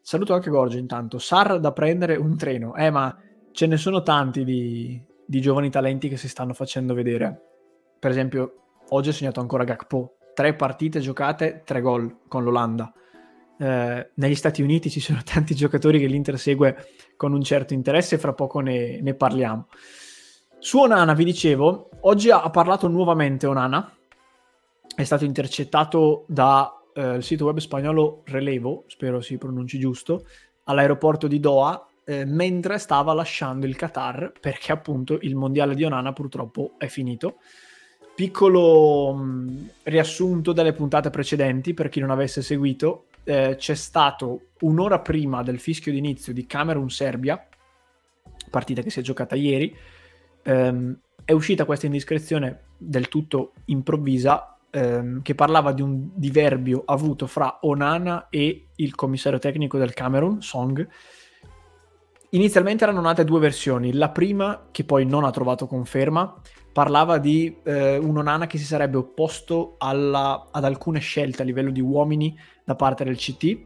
[0.00, 1.18] Saluto anche Gorgio intanto.
[1.18, 2.74] Sar da prendere un treno.
[2.76, 3.14] Eh, ma
[3.52, 7.40] ce ne sono tanti di, di giovani talenti che si stanno facendo vedere.
[7.98, 8.54] Per esempio,
[8.90, 10.16] oggi ho segnato ancora Gakpo.
[10.34, 12.92] Tre partite giocate, tre gol con l'Olanda.
[13.56, 16.76] Eh, negli Stati Uniti ci sono tanti giocatori che l'Inter segue
[17.16, 19.68] con un certo interesse e fra poco ne, ne parliamo.
[20.58, 23.92] Su Onana, vi dicevo, oggi ha parlato nuovamente Onana,
[24.96, 30.24] è stato intercettato dal eh, sito web spagnolo Relevo, spero si pronunci giusto,
[30.64, 36.12] all'aeroporto di Doha, eh, mentre stava lasciando il Qatar, perché appunto il mondiale di Onana
[36.12, 37.38] purtroppo è finito.
[38.14, 45.00] Piccolo mh, riassunto delle puntate precedenti, per chi non avesse seguito, eh, c'è stato un'ora
[45.00, 47.48] prima del fischio d'inizio di Camerun-Serbia,
[48.50, 49.74] partita che si è giocata ieri,
[50.42, 57.26] ehm, è uscita questa indiscrezione del tutto improvvisa ehm, che parlava di un diverbio avuto
[57.26, 60.86] fra Onana e il commissario tecnico del Camerun, Song.
[62.34, 66.34] Inizialmente erano nate due versioni, la prima, che poi non ha trovato conferma,
[66.72, 71.70] parlava di eh, un Onana che si sarebbe opposto alla, ad alcune scelte a livello
[71.70, 73.60] di uomini da parte del CT,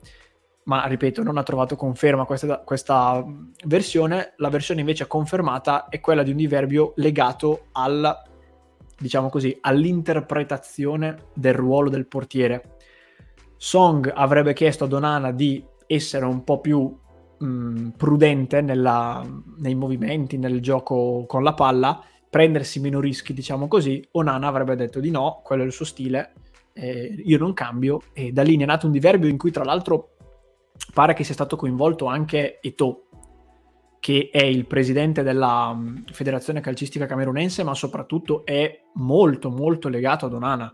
[0.64, 3.24] ma ripeto, non ha trovato conferma questa, questa
[3.64, 4.34] versione.
[4.36, 8.14] La versione invece confermata è quella di un diverbio legato al,
[8.98, 12.76] diciamo così, all'interpretazione del ruolo del portiere.
[13.56, 16.94] Song avrebbe chiesto a Donana di essere un po' più
[17.38, 19.24] mh, prudente nella,
[19.58, 24.06] nei movimenti, nel gioco con la palla, prendersi meno rischi, diciamo così.
[24.12, 26.32] Onana avrebbe detto di no, quello è il suo stile,
[26.72, 28.02] eh, io non cambio.
[28.12, 30.16] E da lì è nato un diverbio in cui, tra l'altro,
[30.92, 33.04] pare che sia stato coinvolto anche Eto,
[34.00, 40.26] che è il presidente della um, federazione calcistica camerunense, ma soprattutto è molto molto legato
[40.26, 40.72] ad Onana.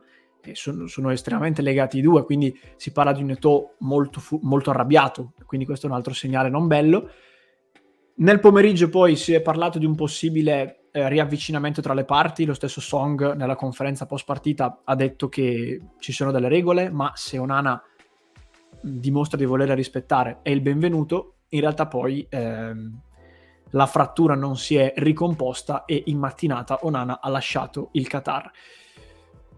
[0.52, 5.32] Sono, sono, estremamente legati i due, quindi si parla di un Eto molto, molto arrabbiato,
[5.46, 7.10] quindi questo è un altro segnale non bello.
[8.16, 12.54] Nel pomeriggio poi si è parlato di un possibile eh, riavvicinamento tra le parti, lo
[12.54, 17.38] stesso Song nella conferenza post partita ha detto che ci sono delle regole, ma se
[17.38, 17.82] Onana
[18.80, 23.00] dimostra di voler rispettare è il benvenuto, in realtà poi ehm,
[23.70, 28.50] la frattura non si è ricomposta e in mattinata Onana ha lasciato il Qatar.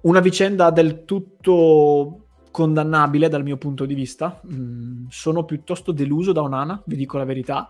[0.06, 4.40] Una vicenda del tutto condannabile dal mio punto di vista.
[4.46, 7.68] Mm, sono piuttosto deluso da Onana, vi dico la verità,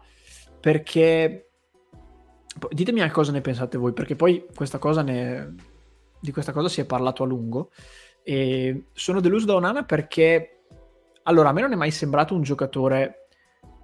[0.60, 1.48] perché
[2.70, 5.54] ditemi a cosa ne pensate voi, perché poi questa cosa ne...
[6.20, 7.70] di questa cosa si è parlato a lungo.
[8.22, 10.56] E sono deluso da Onana perché
[11.22, 13.28] allora, a me non è mai sembrato un giocatore,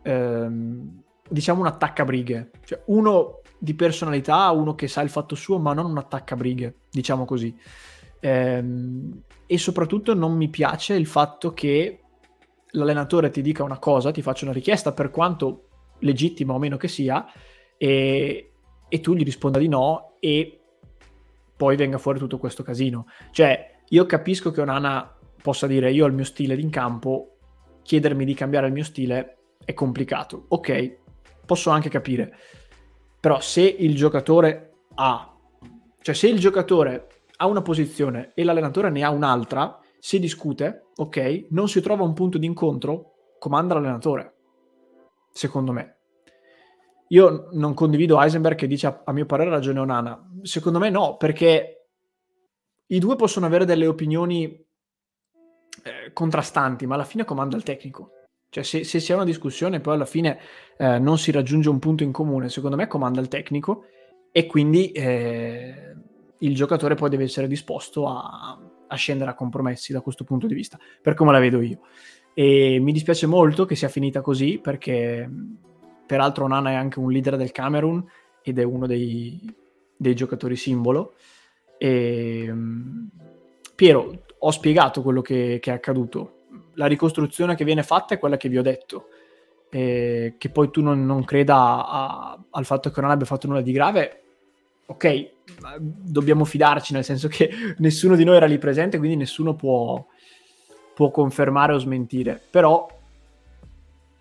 [0.03, 2.50] ehm, diciamo, un attaccabrighe.
[2.64, 7.24] Cioè, uno di personalità, uno che sa il fatto suo, ma non un attaccabrighe, diciamo
[7.24, 7.57] così.
[8.25, 11.99] Ehm, e soprattutto non mi piace il fatto che
[12.70, 15.66] l'allenatore ti dica una cosa, ti faccia una richiesta, per quanto
[15.99, 17.27] legittima o meno che sia,
[17.77, 18.53] e,
[18.89, 20.61] e tu gli risponda di no e
[21.57, 23.07] poi venga fuori tutto questo casino.
[23.33, 27.37] Cioè, io capisco che Onana possa dire io ho il mio stile in campo,
[27.83, 30.45] chiedermi di cambiare il mio stile è complicato.
[30.49, 30.99] Ok,
[31.45, 32.37] posso anche capire.
[33.20, 35.37] Però se il giocatore ha,
[36.01, 37.07] cioè se il giocatore
[37.43, 42.14] ha una posizione e l'allenatore ne ha un'altra, si discute, ok, non si trova un
[42.14, 44.36] punto di incontro, comanda l'allenatore.
[45.32, 45.97] Secondo me.
[47.09, 50.30] Io non condivido Heisenberg che dice a, a mio parere ragione Onana.
[50.43, 51.88] Secondo me no, perché
[52.86, 58.12] i due possono avere delle opinioni eh, contrastanti, ma alla fine comanda il tecnico.
[58.51, 60.38] Cioè, se, se si ha una discussione e poi alla fine
[60.76, 63.84] eh, non si raggiunge un punto in comune, secondo me comanda il tecnico
[64.30, 65.93] e quindi eh,
[66.43, 70.55] il giocatore poi deve essere disposto a, a, scendere a compromessi da questo punto di
[70.55, 71.80] vista, per come la vedo io.
[72.34, 75.28] E mi dispiace molto che sia finita così perché
[76.07, 78.05] peraltro Nana è anche un leader del Camerun
[78.43, 79.40] ed è uno dei,
[79.97, 81.14] dei giocatori simbolo.
[81.78, 82.53] E,
[83.74, 86.40] Piero, ho spiegato quello che, che, è accaduto.
[86.74, 89.09] La ricostruzione che viene fatta è quella che vi ho detto.
[89.70, 93.62] E che poi tu non, non creda a, al fatto che non abbia fatto nulla
[93.62, 94.22] di grave,
[94.86, 95.30] ok,
[95.80, 100.05] dobbiamo fidarci, nel senso che nessuno di noi era lì presente, quindi nessuno può,
[100.94, 102.40] può confermare o smentire.
[102.50, 102.86] Però,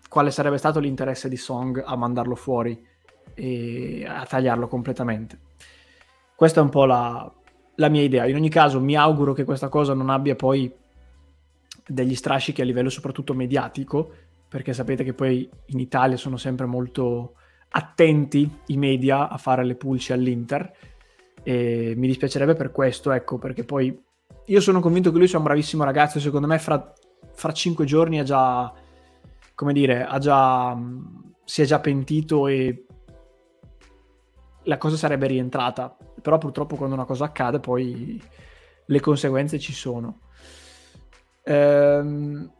[0.08, 2.84] quale sarebbe stato l'interesse di Song a mandarlo fuori
[3.34, 5.38] e a tagliarlo completamente?
[6.34, 7.32] Questa è un po' la,
[7.76, 8.26] la mia idea.
[8.26, 10.72] In ogni caso mi auguro che questa cosa non abbia poi
[11.86, 14.12] degli strascichi a livello soprattutto mediatico,
[14.48, 17.34] perché sapete che poi in Italia sono sempre molto
[17.70, 20.70] attenti i media a fare le pulci all'Inter
[21.42, 24.00] e mi dispiacerebbe per questo, ecco, perché poi
[24.46, 26.92] io sono convinto che lui sia un bravissimo ragazzo, secondo me fra
[27.34, 28.72] fra cinque giorni ha già,
[29.54, 30.78] come dire, ha già,
[31.44, 32.86] si è già pentito e
[34.64, 35.96] la cosa sarebbe rientrata.
[36.20, 38.22] Però purtroppo quando una cosa accade poi
[38.86, 40.20] le conseguenze ci sono.
[41.44, 42.52] Ehm...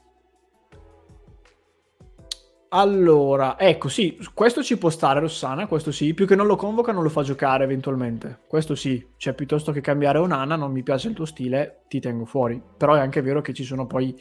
[2.75, 6.91] Allora, ecco, sì, questo ci può stare Rossana, questo sì, più che non lo convoca
[6.91, 11.09] non lo fa giocare eventualmente, questo sì, cioè piuttosto che cambiare Onana, non mi piace
[11.09, 14.19] il tuo stile, ti tengo fuori, però è anche vero che ci sono poi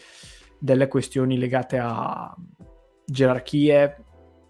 [0.59, 2.35] delle questioni legate a
[3.05, 4.03] gerarchie,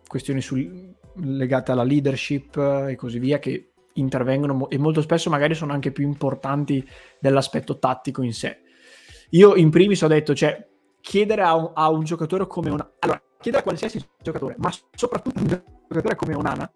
[0.08, 5.74] questioni sul, legate alla leadership e così via che intervengono e molto spesso magari sono
[5.74, 6.84] anche più importanti
[7.20, 8.62] dell'aspetto tattico in sé.
[9.32, 10.68] Io in primis ho detto, cioè,
[11.00, 12.92] chiedere a un, a un giocatore come una...
[13.00, 15.48] Allora, chiedere a qualsiasi giocatore, ma soprattutto un
[15.90, 16.72] giocatore come Onana,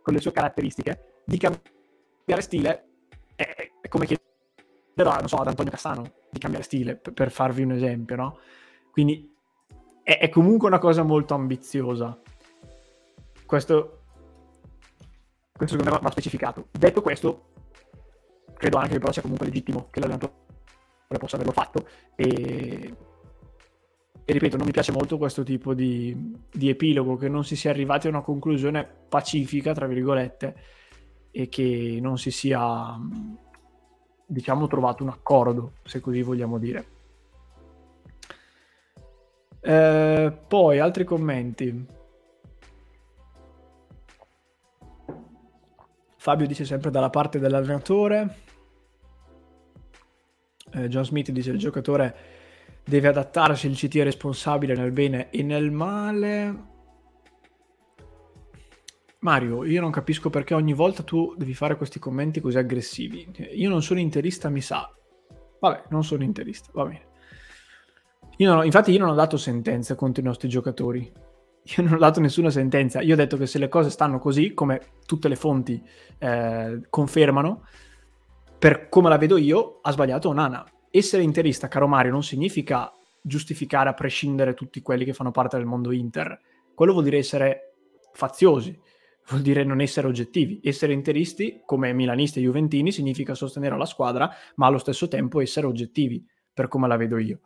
[0.00, 2.86] con le sue caratteristiche, di cambiare stile
[3.34, 7.72] è, è come chiedere so, ad Antonio Cassano di cambiare stile, per, per farvi un
[7.72, 8.38] esempio, no?
[8.90, 9.32] Quindi
[10.02, 12.18] è, è comunque una cosa molto ambiziosa.
[13.44, 14.02] Questo,
[15.52, 16.68] questo secondo me va specificato.
[16.70, 17.52] Detto questo,
[18.54, 20.32] credo anche che però sia comunque legittimo che l'allenatore
[21.18, 22.96] possa averlo fatto e,
[24.26, 27.70] e ripeto, non mi piace molto questo tipo di, di, epilogo, che non si sia
[27.70, 30.56] arrivati a una conclusione pacifica, tra virgolette,
[31.30, 32.98] e che non si sia,
[34.24, 36.86] diciamo, trovato un accordo, se così vogliamo dire.
[39.60, 41.86] Eh, poi, altri commenti.
[46.16, 48.36] Fabio dice sempre dalla parte dell'allenatore.
[50.72, 52.16] Eh, John Smith dice il giocatore
[52.84, 56.72] deve adattarsi, il CT è responsabile nel bene e nel male.
[59.20, 63.26] Mario, io non capisco perché ogni volta tu devi fare questi commenti così aggressivi.
[63.54, 64.92] Io non sono interista, mi sa.
[65.60, 67.06] Vabbè, non sono interista, va bene.
[68.36, 71.10] Io non, infatti io non ho dato sentenze contro i nostri giocatori.
[71.76, 73.00] Io non ho dato nessuna sentenza.
[73.00, 75.82] Io ho detto che se le cose stanno così, come tutte le fonti
[76.18, 77.66] eh, confermano,
[78.58, 80.62] per come la vedo io, ha sbagliato Nana
[80.96, 85.66] essere interista, caro Mario, non significa giustificare a prescindere tutti quelli che fanno parte del
[85.66, 86.40] mondo Inter.
[86.72, 87.74] Quello vuol dire essere
[88.12, 88.78] faziosi,
[89.28, 90.60] vuol dire non essere oggettivi.
[90.62, 95.66] Essere interisti, come milanisti e juventini, significa sostenere la squadra, ma allo stesso tempo essere
[95.66, 97.40] oggettivi, per come la vedo io.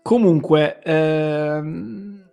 [0.00, 2.30] Comunque, ehm...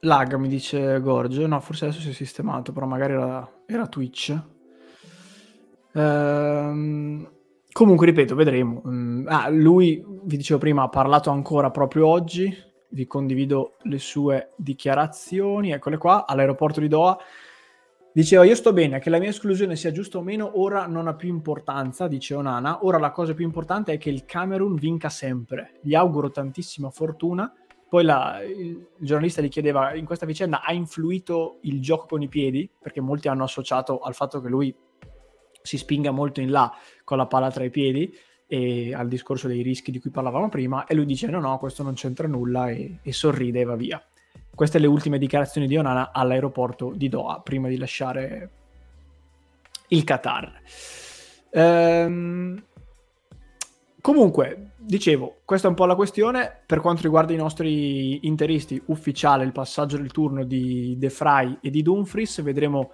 [0.00, 4.54] lag mi dice Gorgio, no, forse adesso si è sistemato, però magari era, era Twitch.
[5.96, 7.26] Ehm,
[7.72, 8.82] comunque, ripeto, vedremo.
[8.86, 12.54] Mm, ah, lui, vi dicevo prima, ha parlato ancora proprio oggi.
[12.88, 15.72] Vi condivido le sue dichiarazioni.
[15.72, 17.18] Eccole qua, all'aeroporto di Doha.
[18.12, 21.14] Diceva, io sto bene, che la mia esclusione sia giusta o meno, ora non ha
[21.14, 22.84] più importanza, dice Onana.
[22.84, 25.80] Ora la cosa più importante è che il Camerun vinca sempre.
[25.82, 27.52] Gli auguro tantissima fortuna.
[27.88, 32.28] Poi la, il giornalista gli chiedeva, in questa vicenda ha influito il gioco con i
[32.28, 32.68] piedi?
[32.80, 34.74] Perché molti hanno associato al fatto che lui
[35.66, 36.72] si spinga molto in là
[37.04, 38.14] con la palla tra i piedi
[38.46, 41.82] e al discorso dei rischi di cui parlavamo prima e lui dice no no questo
[41.82, 44.02] non c'entra nulla e, e sorride e va via.
[44.54, 48.50] Queste le ultime dichiarazioni di Onana all'aeroporto di Doha prima di lasciare
[49.88, 50.60] il Qatar.
[51.50, 52.64] Ehm...
[54.00, 56.62] comunque dicevo questa è un po' la questione.
[56.64, 61.70] Per quanto riguarda i nostri interisti ufficiale il passaggio del turno di De Frey e
[61.70, 62.92] di Dumfries vedremo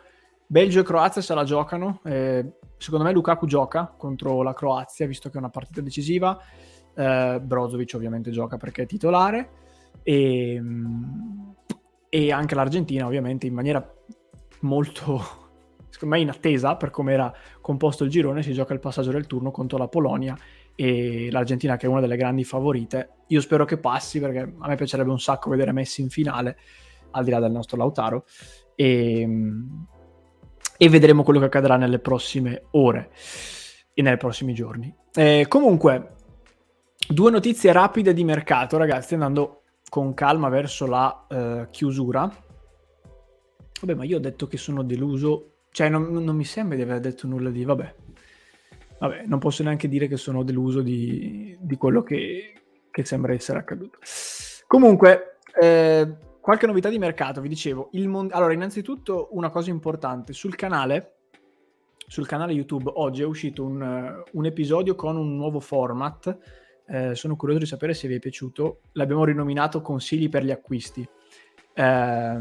[0.52, 2.02] Belgio e Croazia se la giocano.
[2.04, 6.38] Eh, secondo me Lukaku gioca contro la Croazia, visto che è una partita decisiva.
[6.94, 9.48] Eh, Brozovic ovviamente gioca perché è titolare.
[10.02, 10.62] E,
[12.06, 13.82] e anche l'Argentina ovviamente in maniera
[14.60, 15.24] molto,
[15.88, 17.32] secondo me, inattesa per come era
[17.62, 20.36] composto il girone, si gioca il passaggio del turno contro la Polonia
[20.74, 23.08] e l'Argentina che è una delle grandi favorite.
[23.28, 26.58] Io spero che passi perché a me piacerebbe un sacco vedere Messi in finale,
[27.12, 28.26] al di là del nostro Lautaro.
[28.74, 29.26] E,
[30.82, 33.10] e vedremo quello che accadrà nelle prossime ore
[33.94, 34.92] e nei prossimi giorni.
[35.14, 36.14] Eh, comunque,
[37.06, 42.28] due notizie rapide di mercato, ragazzi, andando con calma verso la uh, chiusura.
[43.80, 46.98] Vabbè, ma io ho detto che sono deluso, cioè non, non, mi sembra di aver
[46.98, 47.62] detto nulla di...
[47.62, 47.94] Vabbè,
[48.98, 52.54] vabbè non posso neanche dire che sono deluso di, di quello che,
[52.90, 53.98] che, sembra essere accaduto.
[54.66, 56.12] Comunque, eh,
[56.42, 57.88] qualche novità di mercato, vi dicevo.
[57.92, 61.14] Mon- allora, innanzitutto una cosa importante, sul canale,
[62.06, 66.36] sul canale YouTube oggi è uscito un, uh, un episodio con un nuovo format.
[66.84, 68.80] Eh, sono curioso di sapere se vi è piaciuto.
[68.92, 71.08] L'abbiamo rinominato Consigli per gli acquisti.
[71.74, 72.40] Eh,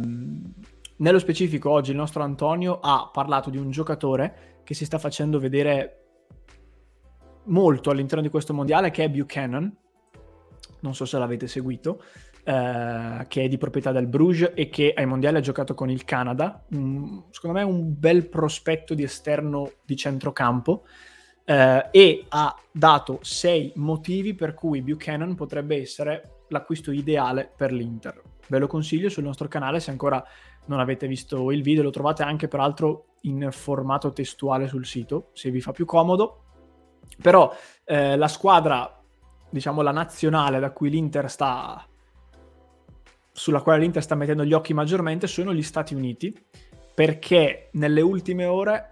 [0.97, 5.39] nello specifico, oggi il nostro Antonio ha parlato di un giocatore che si sta facendo
[5.39, 5.97] vedere
[7.45, 9.78] molto all'interno di questo mondiale che è Buchanan,
[10.80, 12.02] non so se l'avete seguito,
[12.43, 16.03] eh, che è di proprietà del Bruges e che ai mondiali ha giocato con il
[16.05, 16.63] Canada.
[16.75, 20.85] Mm, secondo me è un bel prospetto di esterno di centrocampo
[21.45, 28.21] eh, e ha dato sei motivi per cui Buchanan potrebbe essere l'acquisto ideale per l'Inter.
[28.47, 30.23] Ve lo consiglio sul nostro canale se ancora
[30.65, 35.49] non avete visto il video, lo trovate anche peraltro in formato testuale sul sito, se
[35.51, 36.43] vi fa più comodo.
[37.21, 39.01] Però eh, la squadra,
[39.49, 41.85] diciamo la nazionale da cui l'Inter sta
[43.41, 46.31] sulla quale l'Inter sta mettendo gli occhi maggiormente sono gli Stati Uniti,
[46.93, 48.89] perché nelle ultime ore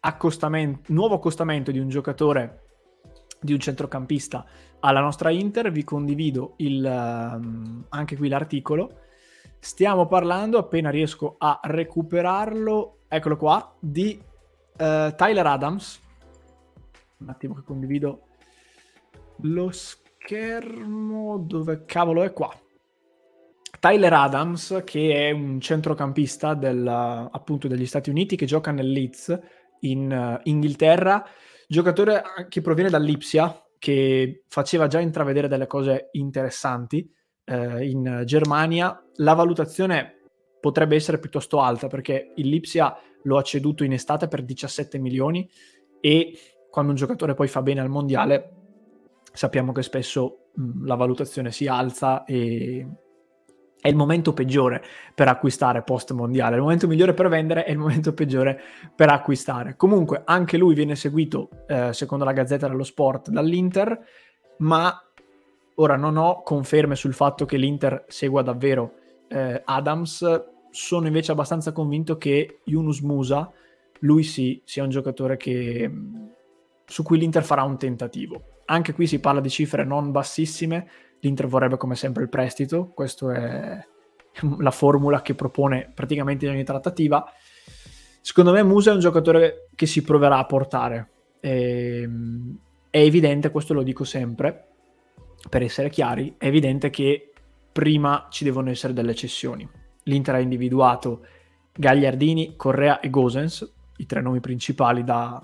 [0.00, 2.64] accostamento, nuovo accostamento di un giocatore
[3.40, 4.44] di un centrocampista
[4.80, 8.90] alla nostra Inter, vi condivido il, um, anche qui l'articolo.
[9.58, 15.98] Stiamo parlando, appena riesco a recuperarlo, eccolo qua, di uh, Tyler Adams.
[17.20, 18.26] Un attimo che condivido
[19.44, 21.38] lo schermo.
[21.38, 22.54] Dove cavolo è qua?
[23.78, 29.38] Tyler Adams, che è un centrocampista del, appunto degli Stati Uniti, che gioca nel Leeds
[29.80, 31.24] in uh, Inghilterra,
[31.66, 37.08] giocatore che proviene dall'Ipsia, che faceva già intravedere delle cose interessanti
[37.46, 39.00] uh, in Germania.
[39.16, 40.18] La valutazione
[40.60, 45.48] potrebbe essere piuttosto alta perché il Lipsia lo ha ceduto in estate per 17 milioni
[46.00, 46.36] e
[46.70, 48.54] quando un giocatore poi fa bene al mondiale
[49.32, 52.86] sappiamo che spesso mh, la valutazione si alza e
[53.80, 54.82] è il momento peggiore
[55.14, 56.56] per acquistare post mondiale.
[56.56, 58.60] Il momento migliore per vendere è il momento peggiore
[58.94, 59.76] per acquistare.
[59.76, 63.98] Comunque, anche lui viene seguito, eh, secondo la Gazzetta dello Sport, dall'Inter,
[64.58, 65.00] ma
[65.76, 68.94] ora non ho conferme sul fatto che l'Inter segua davvero
[69.28, 70.44] eh, Adams.
[70.70, 73.50] Sono invece abbastanza convinto che Yunus Musa,
[74.00, 75.90] lui sì, sia un giocatore che,
[76.84, 78.62] su cui l'Inter farà un tentativo.
[78.66, 80.88] Anche qui si parla di cifre non bassissime,
[81.20, 83.86] L'Inter vorrebbe come sempre il prestito, questa è
[84.58, 87.24] la formula che propone praticamente in ogni trattativa.
[88.20, 91.10] Secondo me Musa è un giocatore che si proverà a portare.
[91.40, 92.58] E, ehm,
[92.90, 94.66] è evidente, questo lo dico sempre,
[95.48, 97.32] per essere chiari, è evidente che
[97.72, 99.68] prima ci devono essere delle cessioni.
[100.04, 101.24] L'Inter ha individuato
[101.72, 105.42] Gagliardini, Correa e Gosens, i tre nomi principali da,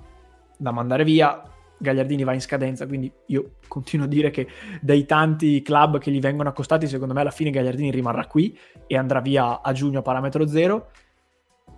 [0.57, 1.43] da mandare via.
[1.85, 4.49] Gagliardini va in scadenza, quindi io continuo a dire che
[4.81, 8.97] dei tanti club che gli vengono accostati, secondo me alla fine Gagliardini rimarrà qui e
[8.97, 10.91] andrà via a giugno a parametro zero.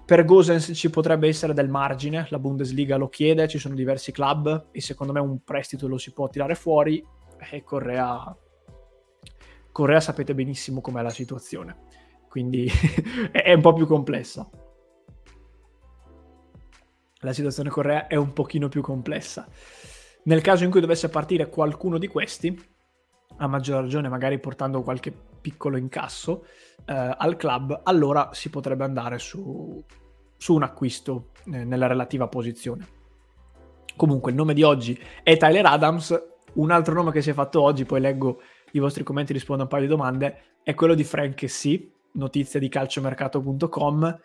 [0.05, 4.69] Per Gosens ci potrebbe essere del margine, la Bundesliga lo chiede, ci sono diversi club
[4.71, 7.05] e secondo me un prestito lo si può tirare fuori
[7.51, 8.35] e Correa,
[9.73, 11.77] Correa sapete benissimo com'è la situazione,
[12.29, 12.71] quindi
[13.33, 14.49] è un po' più complessa
[17.27, 19.49] la situazione Correa è un pochino più complessa.
[20.27, 22.59] Nel caso in cui dovesse partire qualcuno di questi,
[23.39, 26.47] a maggior ragione magari portando qualche piccolo incasso
[26.85, 29.83] eh, al club, allora si potrebbe andare su,
[30.37, 32.95] su un acquisto eh, nella relativa posizione.
[33.95, 36.21] Comunque il nome di oggi è Tyler Adams,
[36.55, 38.41] un altro nome che si è fatto oggi, poi leggo
[38.73, 41.89] i vostri commenti e rispondo a un paio di domande, è quello di Frank C,
[42.13, 44.19] notizia di calciomercato.com,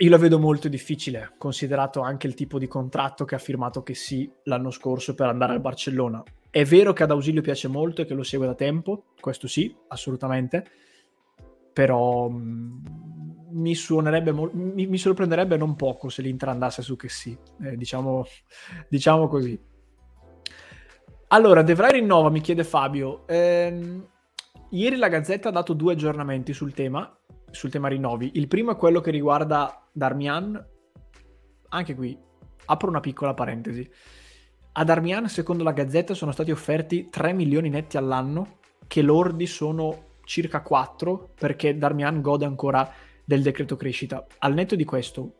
[0.00, 3.94] io lo vedo molto difficile, considerato anche il tipo di contratto che ha firmato che
[3.94, 6.22] sì l'anno scorso per andare al Barcellona.
[6.50, 9.74] È vero che ad Ausilio piace molto e che lo segue da tempo, questo sì,
[9.88, 10.64] assolutamente,
[11.72, 16.94] però mh, mm, mi, suonerebbe mo- mi, mi, sorprenderebbe non poco se l'Inter andasse su
[16.94, 18.24] che sì, eh, diciamo,
[18.88, 19.60] diciamo, così.
[21.28, 23.26] Allora, Devrai rinnova, mi chiede Fabio.
[23.26, 24.06] Ehm,
[24.70, 27.17] ieri la Gazzetta ha dato due aggiornamenti sul tema
[27.50, 28.32] sul tema rinnovi.
[28.34, 30.66] Il primo è quello che riguarda Darmian.
[31.70, 32.18] Anche qui
[32.66, 33.88] apro una piccola parentesi.
[34.72, 40.06] A Darmian, secondo la Gazzetta, sono stati offerti 3 milioni netti all'anno, che lordi sono
[40.24, 42.90] circa 4, perché Darmian gode ancora
[43.24, 44.24] del decreto crescita.
[44.38, 45.34] Al netto di questo,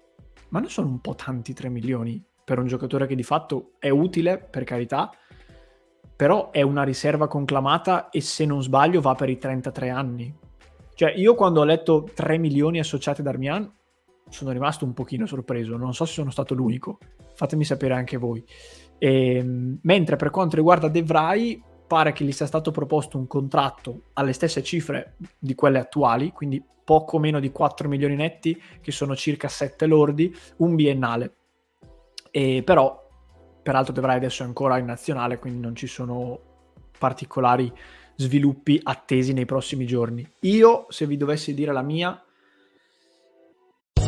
[0.48, 3.90] ma non sono un po' tanti 3 milioni per un giocatore che di fatto è
[3.90, 5.11] utile, per carità,
[6.16, 10.34] però è una riserva conclamata e se non sbaglio va per i 33 anni.
[10.99, 13.72] Cioè, io quando ho letto 3 milioni associati ad Armian
[14.30, 16.99] sono rimasto un pochino sorpreso, non so se sono stato l'unico,
[17.36, 18.44] fatemi sapere anche voi.
[18.99, 21.05] E, ehm, mentre per quanto riguarda De
[21.86, 26.61] pare che gli sia stato proposto un contratto alle stesse cifre di quelle attuali, quindi
[26.82, 31.34] poco meno di 4 milioni netti, che sono circa 7 lordi, un biennale.
[32.32, 33.09] E però,
[33.62, 36.40] peraltro De adesso è ancora in nazionale, quindi non ci sono
[36.99, 37.72] particolari
[38.18, 40.28] sviluppi attesi nei prossimi giorni.
[40.40, 42.20] Io, se vi dovessi dire la mia,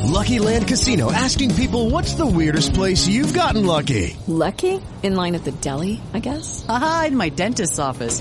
[0.02, 4.16] Lucky Land Casino asking people what's the weirdest place you've gotten lucky?
[4.26, 4.80] Lucky?
[5.02, 6.64] In line at the deli, I guess?
[6.68, 8.20] Aha, in my dentist's office.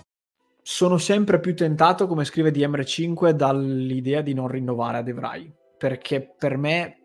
[0.63, 5.51] Sono sempre più tentato, come scrive DMR5, dall'idea di non rinnovare a Devrai.
[5.77, 6.97] Perché per me,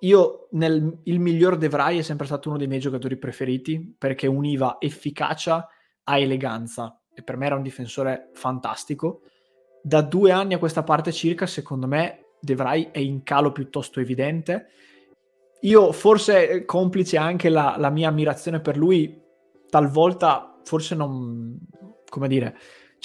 [0.00, 4.76] io nel, il miglior Devrai è sempre stato uno dei miei giocatori preferiti, perché univa
[4.80, 5.68] efficacia
[6.04, 7.00] a eleganza.
[7.14, 9.22] E per me era un difensore fantastico.
[9.80, 14.66] Da due anni a questa parte circa, secondo me, Devrai è in calo piuttosto evidente.
[15.60, 19.22] Io, forse complice anche la, la mia ammirazione per lui,
[19.70, 21.58] talvolta forse non,
[22.08, 22.56] come dire,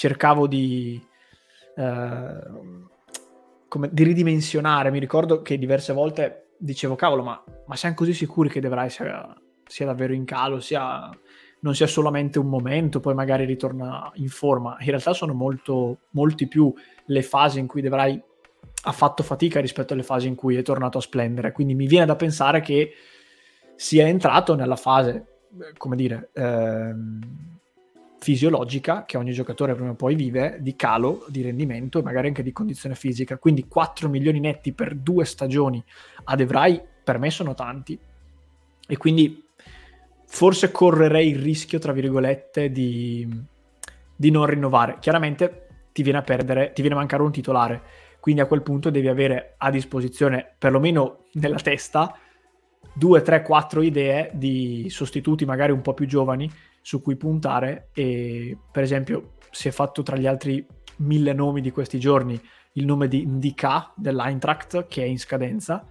[0.01, 0.99] cercavo di,
[1.75, 2.39] eh,
[3.67, 4.89] come, di ridimensionare.
[4.89, 9.31] Mi ricordo che diverse volte dicevo, cavolo, ma, ma siamo così sicuri che Devrai sia,
[9.63, 11.07] sia davvero in calo, sia,
[11.59, 14.75] non sia solamente un momento, poi magari ritorna in forma.
[14.79, 16.73] In realtà sono molto, molti più
[17.05, 18.19] le fasi in cui Devrai
[18.83, 21.51] ha fatto fatica rispetto alle fasi in cui è tornato a splendere.
[21.51, 22.93] Quindi mi viene da pensare che
[23.75, 25.43] sia entrato nella fase,
[25.77, 27.50] come dire, ehm,
[28.23, 32.43] fisiologica che ogni giocatore prima o poi vive di calo di rendimento e magari anche
[32.43, 33.37] di condizione fisica.
[33.37, 35.83] Quindi 4 milioni netti per due stagioni
[36.25, 37.97] a Devrai per me sono tanti.
[38.87, 39.43] E quindi
[40.27, 43.27] forse correrei il rischio, tra virgolette, di,
[44.15, 44.97] di non rinnovare.
[44.99, 47.81] Chiaramente ti viene a perdere, ti viene a mancare un titolare
[48.21, 52.15] quindi a quel punto devi avere a disposizione, perlomeno nella testa,
[52.93, 56.49] due, tre, quattro idee di sostituti magari un po' più giovani
[56.81, 60.65] su cui puntare e per esempio si è fatto tra gli altri
[60.97, 62.39] mille nomi di questi giorni
[62.73, 65.85] il nome di Ndika dell'Eintracht che è in scadenza.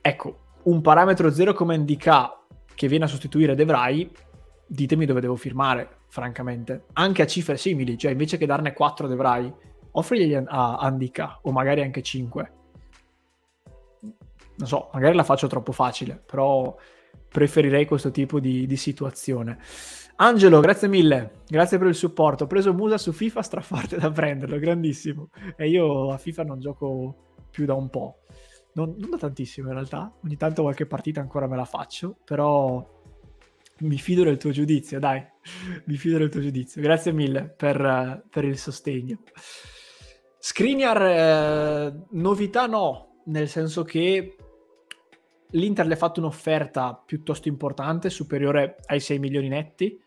[0.00, 2.40] Ecco, un parametro zero come Ndika
[2.74, 4.10] che viene a sostituire Devrai,
[4.66, 6.86] ditemi dove devo firmare, francamente.
[6.94, 9.52] Anche a cifre simili, cioè invece che darne 4 a Devrai,
[9.92, 12.52] offrigli a Andika o magari anche 5.
[14.56, 16.74] Non so, magari la faccio troppo facile, però
[17.34, 19.58] preferirei questo tipo di, di situazione.
[20.16, 22.44] Angelo, grazie mille, grazie per il supporto.
[22.44, 25.30] Ho preso Musa su FIFA, straforte da prenderlo, grandissimo.
[25.56, 28.20] E io a FIFA non gioco più da un po'.
[28.74, 33.02] Non, non da tantissimo in realtà, ogni tanto qualche partita ancora me la faccio, però
[33.78, 35.20] mi fido del tuo giudizio, dai,
[35.86, 36.80] mi fido del tuo giudizio.
[36.80, 39.18] Grazie mille per, per il sostegno.
[40.38, 44.36] Skriniar, eh, novità no, nel senso che
[45.54, 50.00] l'Inter le ha fatto un'offerta piuttosto importante, superiore ai 6 milioni netti.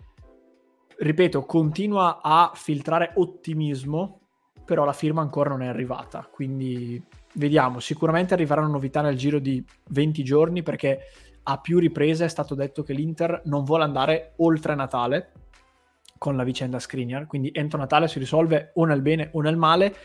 [1.00, 4.22] Ripeto, continua a filtrare ottimismo,
[4.66, 7.02] però la firma ancora non è arrivata, quindi
[7.34, 11.00] vediamo, sicuramente arriveranno novità nel giro di 20 giorni perché
[11.44, 15.32] a più riprese è stato detto che l'Inter non vuole andare oltre Natale
[16.18, 19.96] con la vicenda Skriniar, quindi entro Natale si risolve o nel bene o nel male.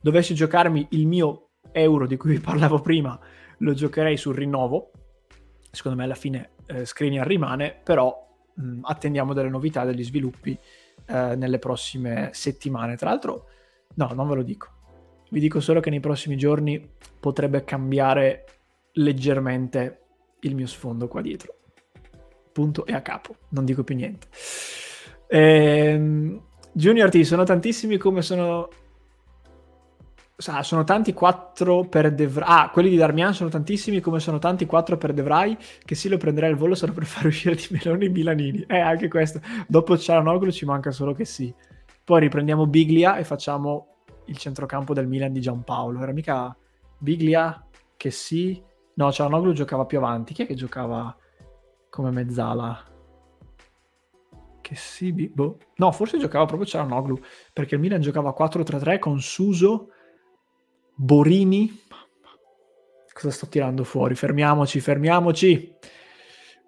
[0.00, 3.18] Dovessi giocarmi il mio euro di cui vi parlavo prima,
[3.60, 4.90] lo giocherei sul rinnovo.
[5.70, 10.58] Secondo me alla fine eh, Skriniar rimane, però mh, attendiamo delle novità, degli sviluppi
[11.06, 12.96] eh, nelle prossime settimane.
[12.96, 13.46] Tra l'altro,
[13.94, 14.68] no, non ve lo dico.
[15.30, 16.90] Vi dico solo che nei prossimi giorni
[17.20, 18.44] potrebbe cambiare
[18.94, 19.98] leggermente
[20.40, 21.54] il mio sfondo qua dietro.
[22.52, 24.26] Punto e a capo, non dico più niente.
[25.28, 26.42] Ehm,
[26.72, 28.68] Junior T, sono tantissimi come sono
[30.40, 32.44] sono tanti 4 per De Vrij.
[32.46, 36.08] Ah, quelli di Darmian sono tantissimi, come sono tanti 4 per De Vrij, che sì,
[36.08, 38.64] lo prenderei al volo solo per far uscire di Meloni i Milanini.
[38.66, 39.40] Eh, anche questo.
[39.68, 41.54] Dopo Cialanoglu ci manca solo che sì.
[42.02, 43.86] Poi riprendiamo Biglia e facciamo
[44.26, 46.00] il centrocampo del Milan di Giampaolo.
[46.00, 46.56] Era mica
[46.98, 47.66] Biglia
[47.96, 48.62] che sì...
[48.94, 50.34] No, Cialanoglu giocava più avanti.
[50.34, 51.14] Chi è che giocava
[51.88, 52.84] come mezzala?
[54.60, 55.58] Che sì, boh.
[55.76, 57.18] No, forse giocava proprio Cialanoglu,
[57.52, 59.88] perché il Milan giocava 4-3-3 con Suso
[61.02, 61.80] Borini.
[63.10, 64.14] Cosa sto tirando fuori?
[64.14, 65.74] Fermiamoci, fermiamoci.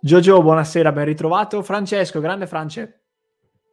[0.00, 1.62] Giorgio, buonasera, ben ritrovato.
[1.62, 3.02] Francesco, grande France.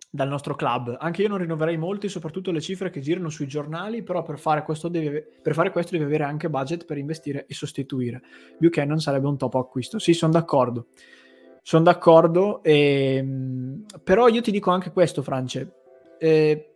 [0.09, 0.97] dal nostro club.
[0.99, 4.63] Anche io non rinnoverei molti, soprattutto le cifre che girano sui giornali, però per fare
[4.63, 8.21] questo deve, per fare questo deve avere anche budget per investire e sostituire.
[8.57, 9.97] Buchanan sarebbe un top acquisto.
[9.97, 10.87] Sì, sono d'accordo.
[11.61, 15.73] Sono d'accordo, e, ehm, però io ti dico anche questo, France.
[16.17, 16.68] Eh,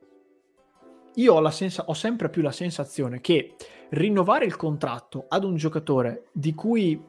[1.16, 3.55] io ho, sensa- ho sempre più la sensazione che
[3.89, 7.01] rinnovare il contratto ad un giocatore di cui,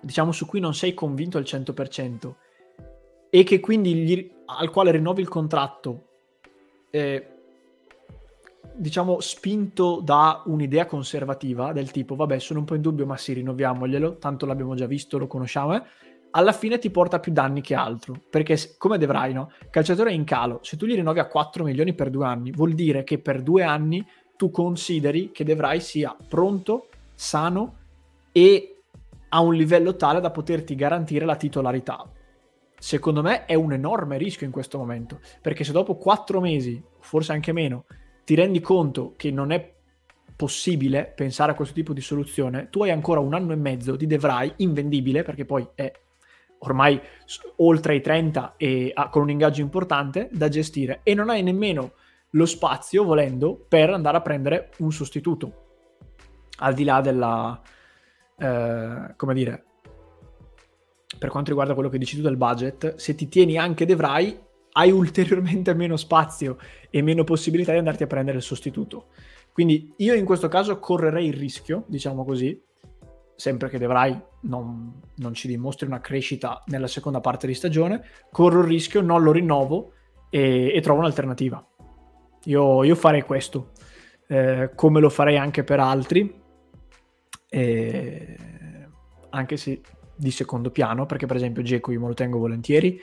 [0.00, 2.34] diciamo, su cui non sei convinto al 100%
[3.30, 6.08] e che quindi gli, al quale rinnovi il contratto,
[6.90, 7.28] eh,
[8.74, 13.32] diciamo, spinto da un'idea conservativa del tipo, vabbè, sono un po' in dubbio, ma sì,
[13.32, 15.82] rinnoviamoglielo, tanto l'abbiamo già visto, lo conosciamo, eh?
[16.32, 18.20] Alla fine ti porta più danni che altro.
[18.28, 19.50] Perché come dovrai, no?
[19.70, 20.60] Calciatore è in calo.
[20.62, 23.62] Se tu gli rinnovi a 4 milioni per due anni, vuol dire che per due
[23.62, 24.06] anni
[24.36, 27.76] tu consideri che Devrai sia pronto, sano
[28.32, 28.82] e
[29.28, 32.10] a un livello tale da poterti garantire la titolarità.
[32.78, 37.32] Secondo me è un enorme rischio in questo momento, perché se dopo quattro mesi, forse
[37.32, 37.84] anche meno,
[38.24, 39.74] ti rendi conto che non è
[40.34, 44.06] possibile pensare a questo tipo di soluzione, tu hai ancora un anno e mezzo di
[44.06, 45.92] Devrai invendibile, perché poi è
[46.62, 47.00] ormai
[47.56, 51.92] oltre i 30 e ha, con un ingaggio importante da gestire e non hai nemmeno
[52.30, 55.60] lo spazio, volendo, per andare a prendere un sostituto.
[56.58, 57.60] Al di là della,
[58.38, 59.64] eh, come dire,
[61.18, 64.38] per quanto riguarda quello che dici tu del budget, se ti tieni anche Devrai,
[64.72, 66.56] hai ulteriormente meno spazio
[66.88, 69.08] e meno possibilità di andarti a prendere il sostituto.
[69.52, 72.58] Quindi io in questo caso correrei il rischio, diciamo così,
[73.42, 78.60] sempre che Devrai non, non ci dimostri una crescita nella seconda parte di stagione, corro
[78.60, 79.94] il rischio, non lo rinnovo
[80.30, 81.66] e, e trovo un'alternativa.
[82.44, 83.72] Io, io farei questo,
[84.28, 86.40] eh, come lo farei anche per altri,
[87.48, 88.36] eh,
[89.30, 89.80] anche se
[90.14, 92.96] di secondo piano, perché per esempio Geco io me lo tengo volentieri,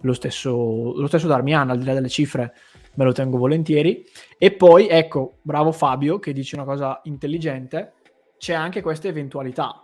[0.00, 2.54] lo stesso, lo stesso Darmian, al di là delle cifre,
[2.94, 4.06] me lo tengo volentieri.
[4.38, 7.92] E poi, ecco, bravo Fabio che dice una cosa intelligente,
[8.38, 9.81] c'è anche questa eventualità.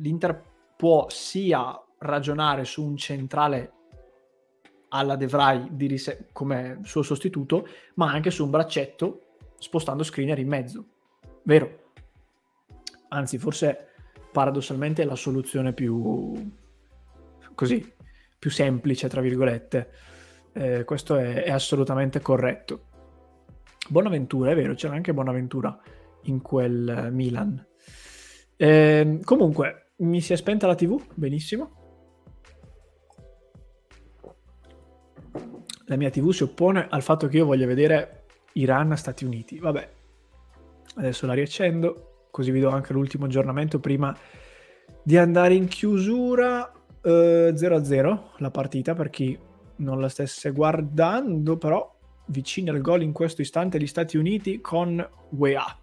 [0.00, 0.42] L'Inter
[0.76, 3.72] può sia ragionare su un centrale
[4.88, 10.84] alla Devrai rise- come suo sostituto, ma anche su un braccetto spostando screener in mezzo.
[11.42, 11.92] Vero?
[13.08, 13.88] Anzi, forse
[14.32, 16.32] paradossalmente è la soluzione più
[17.54, 17.92] così,
[18.38, 19.90] più semplice, tra virgolette.
[20.52, 22.86] Eh, questo è, è, assolutamente corretto.
[23.88, 25.78] Bonaventura, è vero, c'era anche Bonaventura
[26.22, 27.64] in quel Milan.
[28.56, 31.80] Eh, comunque, mi si è spenta la TV, benissimo.
[35.90, 39.58] la mia TV si oppone al fatto che io voglia vedere Iran-Stati Uniti.
[39.58, 39.90] Vabbè,
[40.94, 44.16] adesso la riaccendo, così vi do anche l'ultimo aggiornamento prima
[45.02, 46.72] di andare in chiusura.
[47.02, 49.36] Eh, 0-0 la partita per chi
[49.76, 51.92] non la stesse guardando, però
[52.26, 55.78] vicini al gol in questo istante gli Stati Uniti con UEA.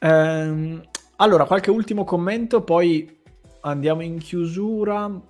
[0.00, 0.82] Ehm,
[1.20, 3.18] allora, qualche ultimo commento, poi
[3.60, 5.20] andiamo in chiusura.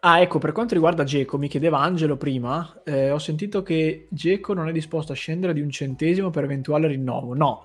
[0.00, 4.54] Ah, ecco, per quanto riguarda Geco, mi chiedeva Angelo prima, eh, ho sentito che Geco
[4.54, 7.34] non è disposto a scendere di un centesimo per eventuale rinnovo.
[7.34, 7.64] No,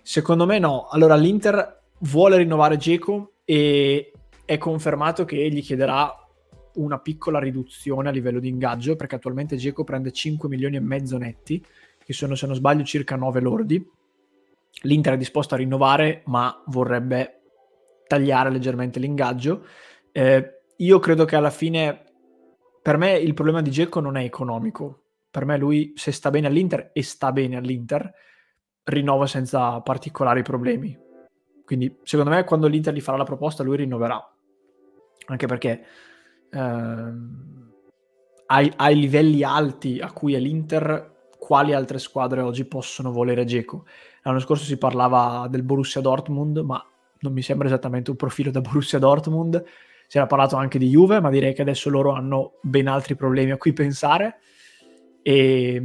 [0.00, 0.88] secondo me no.
[0.88, 4.10] Allora, l'Inter vuole rinnovare Geco e
[4.46, 6.10] è confermato che gli chiederà
[6.76, 11.18] una piccola riduzione a livello di ingaggio, perché attualmente Geco prende 5 milioni e mezzo
[11.18, 11.62] netti,
[12.02, 13.86] che sono, se non sbaglio, circa 9 lordi.
[14.82, 17.42] L'Inter è disposto a rinnovare, ma vorrebbe
[18.06, 19.66] tagliare leggermente l'ingaggio.
[20.10, 22.04] Eh, io credo che alla fine,
[22.82, 25.02] per me il problema di Geco non è economico.
[25.30, 28.12] Per me lui, se sta bene all'Inter e sta bene all'Inter,
[28.84, 30.98] rinnova senza particolari problemi.
[31.64, 34.20] Quindi secondo me quando l'Inter gli farà la proposta lui rinnoverà.
[35.26, 35.84] Anche perché
[36.50, 37.70] ehm,
[38.46, 43.86] ai, livelli alti a cui è l'Inter, quali altre squadre oggi possono volere Geco?
[44.22, 46.84] L'anno scorso si parlava del Borussia Dortmund, ma
[47.20, 49.64] non mi sembra esattamente un profilo da Borussia Dortmund
[50.12, 53.50] si era parlato anche di Juve, ma direi che adesso loro hanno ben altri problemi
[53.50, 54.40] a cui pensare
[55.22, 55.82] e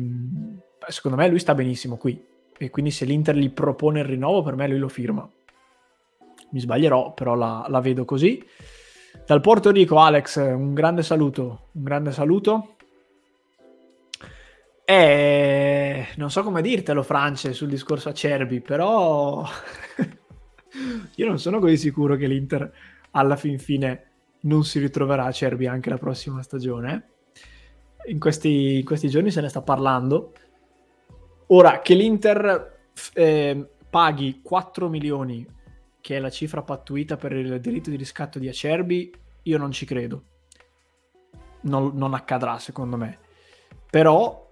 [0.86, 2.22] secondo me lui sta benissimo qui
[2.58, 5.26] e quindi se l'Inter gli propone il rinnovo per me lui lo firma.
[6.50, 8.46] Mi sbaglierò, però la, la vedo così.
[9.26, 12.76] Dal Porto Rico, Alex, un grande saluto, un grande saluto.
[14.90, 19.44] E non so come dirtelo, France, sul discorso Acerbi, però
[21.16, 22.72] io non sono così sicuro che l'Inter
[23.12, 24.12] alla fin fine
[24.44, 27.10] non si ritroverà a Cerbi anche la prossima stagione.
[28.06, 30.32] In questi, in questi giorni se ne sta parlando.
[31.48, 35.46] Ora che l'Inter eh, paghi 4 milioni,
[36.00, 39.14] che è la cifra pattuita per il diritto di riscatto di Acerbi,
[39.44, 40.24] io non ci credo.
[41.64, 43.20] non, non accadrà secondo me.
[43.90, 44.47] Però,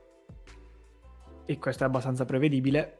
[1.45, 2.99] e questo è abbastanza prevedibile,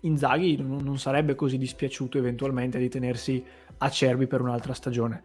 [0.00, 3.42] Inzaghi non, sarebbe così dispiaciuto eventualmente di tenersi
[3.78, 5.22] acerbi per un'altra stagione.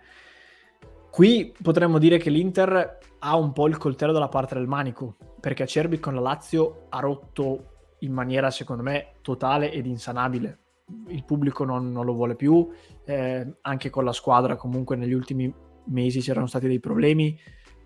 [1.12, 5.64] Qui potremmo dire che l'Inter ha un po' il coltello dalla parte del manico, perché
[5.64, 10.60] Acerbi con la Lazio ha rotto in maniera secondo me totale ed insanabile.
[11.08, 12.70] Il pubblico non, non lo vuole più,
[13.06, 15.54] eh, anche con la squadra comunque negli ultimi
[15.88, 17.38] mesi c'erano stati dei problemi,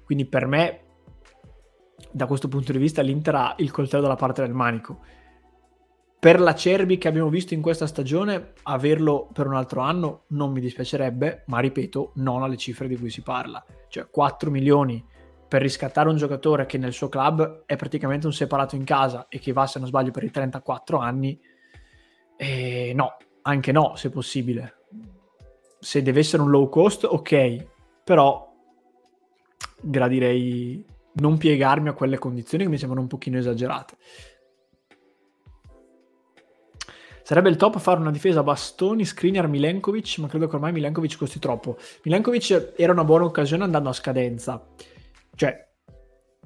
[0.04, 0.83] quindi per me
[2.12, 5.00] da questo punto di vista l'Inter ha il coltello dalla parte del manico.
[6.20, 10.52] Per la Cerbi che abbiamo visto in questa stagione, averlo per un altro anno non
[10.52, 13.64] mi dispiacerebbe, ma ripeto, non alle cifre di cui si parla.
[13.90, 15.06] Cioè 4 milioni
[15.54, 19.38] per riscattare un giocatore che nel suo club è praticamente un separato in casa e
[19.38, 21.40] che va, se non sbaglio, per i 34 anni,
[22.38, 24.78] eh, no, anche no, se possibile.
[25.80, 27.68] Se deve essere un low cost, ok,
[28.04, 28.52] però
[29.82, 30.86] gradirei
[31.16, 33.98] non piegarmi a quelle condizioni che mi sembrano un pochino esagerate.
[37.24, 41.18] Sarebbe il top fare una difesa a bastoni, Skriniar, Milenkovic, ma credo che ormai Milenkovic
[41.18, 41.78] costi troppo.
[42.04, 44.68] Milenkovic era una buona occasione andando a scadenza.
[45.34, 45.68] Cioè,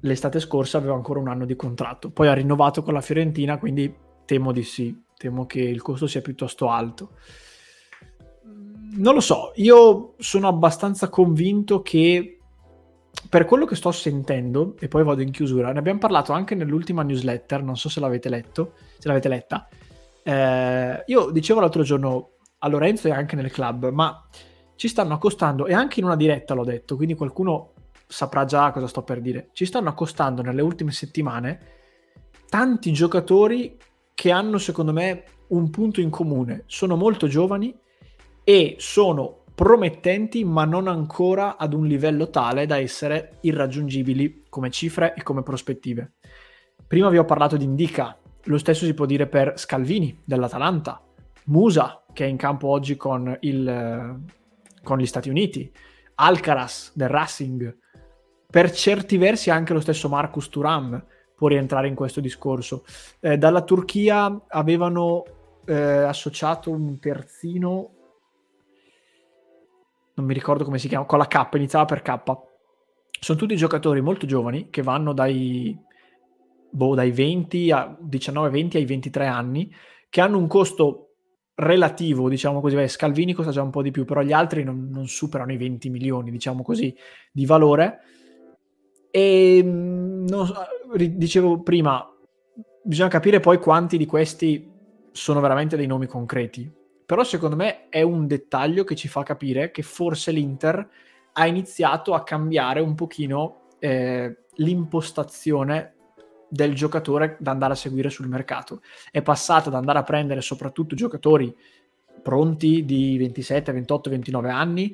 [0.01, 2.11] l'estate scorsa aveva ancora un anno di contratto.
[2.11, 3.91] Poi ha rinnovato con la Fiorentina, quindi
[4.25, 4.95] temo di sì.
[5.17, 7.13] Temo che il costo sia piuttosto alto.
[8.97, 12.36] Non lo so, io sono abbastanza convinto che
[13.29, 17.03] per quello che sto sentendo, e poi vado in chiusura, ne abbiamo parlato anche nell'ultima
[17.03, 19.67] newsletter, non so se l'avete letto, se l'avete letta.
[20.23, 24.27] Eh, io dicevo l'altro giorno a Lorenzo e anche nel club, ma
[24.75, 27.73] ci stanno accostando, e anche in una diretta l'ho detto, quindi qualcuno
[28.07, 29.49] saprà già cosa sto per dire.
[29.51, 31.59] Ci stanno accostando nelle ultime settimane
[32.49, 33.77] tanti giocatori
[34.13, 36.63] che hanno, secondo me, un punto in comune.
[36.65, 37.77] Sono molto giovani
[38.43, 45.15] e sono promettenti, ma non ancora ad un livello tale da essere irraggiungibili come cifre
[45.15, 46.13] e come prospettive.
[46.85, 51.01] Prima vi ho parlato di Indica, lo stesso si può dire per Scalvini dell'Atalanta,
[51.45, 54.21] Musa che è in campo oggi con, il,
[54.83, 55.71] con gli Stati Uniti,
[56.13, 57.77] Alcaraz del Racing,
[58.45, 61.03] per certi versi anche lo stesso Marcus Turam
[61.35, 62.85] può rientrare in questo discorso.
[63.19, 65.23] Eh, dalla Turchia avevano
[65.65, 67.96] eh, associato un terzino
[70.17, 72.21] non mi ricordo come si chiama, con la K, iniziava per K.
[73.19, 75.77] Sono tutti giocatori molto giovani che vanno dai,
[76.69, 79.71] boh, dai 20 a 19-20 ai 23 anni,
[80.09, 81.03] che hanno un costo
[81.55, 84.89] relativo, diciamo così, beh, Scalvini costa già un po' di più, però gli altri non,
[84.91, 86.95] non superano i 20 milioni, diciamo così,
[87.31, 87.99] di valore.
[89.11, 90.51] E mm, non,
[91.15, 92.03] dicevo prima,
[92.83, 94.71] bisogna capire poi quanti di questi
[95.11, 96.71] sono veramente dei nomi concreti,
[97.07, 100.89] però secondo me è un dettaglio che ci fa capire che forse l'Inter
[101.31, 105.93] ha iniziato a cambiare un pochino eh, l'impostazione
[106.49, 108.81] del giocatore da andare a seguire sul mercato.
[109.09, 111.55] È passata da andare a prendere soprattutto giocatori
[112.21, 114.93] pronti di 27, 28, 29 anni,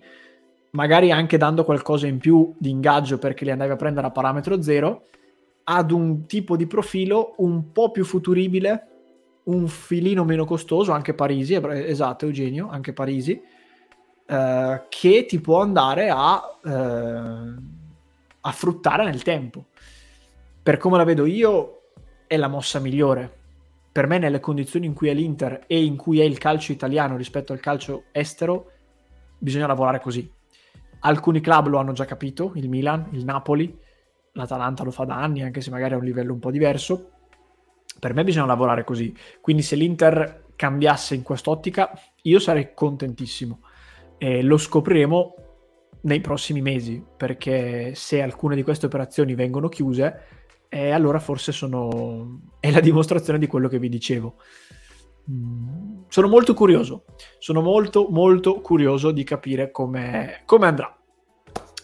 [0.71, 4.61] magari anche dando qualcosa in più di ingaggio perché li andavi a prendere a parametro
[4.61, 5.07] zero,
[5.63, 8.92] ad un tipo di profilo un po' più futuribile,
[9.45, 13.41] un filino meno costoso, anche Parisi, esatto Eugenio, anche Parisi,
[14.25, 17.55] eh, che ti può andare a, eh,
[18.41, 19.65] a fruttare nel tempo.
[20.61, 21.81] Per come la vedo io,
[22.27, 23.41] è la mossa migliore.
[23.91, 27.17] Per me, nelle condizioni in cui è l'Inter e in cui è il calcio italiano
[27.17, 28.71] rispetto al calcio estero,
[29.37, 30.31] bisogna lavorare così.
[31.01, 33.77] Alcuni club lo hanno già capito, il Milan, il Napoli,
[34.31, 37.12] l'Atalanta lo fa da anni, anche se magari a un livello un po' diverso
[38.03, 39.15] per me bisogna lavorare così.
[39.39, 43.61] Quindi se l'Inter cambiasse in quest'ottica, io sarei contentissimo.
[44.17, 45.35] E lo scopriremo
[46.01, 50.19] nei prossimi mesi, perché se alcune di queste operazioni vengono chiuse,
[50.67, 52.41] eh, allora forse sono...
[52.59, 54.35] è la dimostrazione di quello che vi dicevo.
[55.31, 57.05] Mm, sono molto curioso,
[57.39, 60.93] sono molto molto curioso di capire come andrà.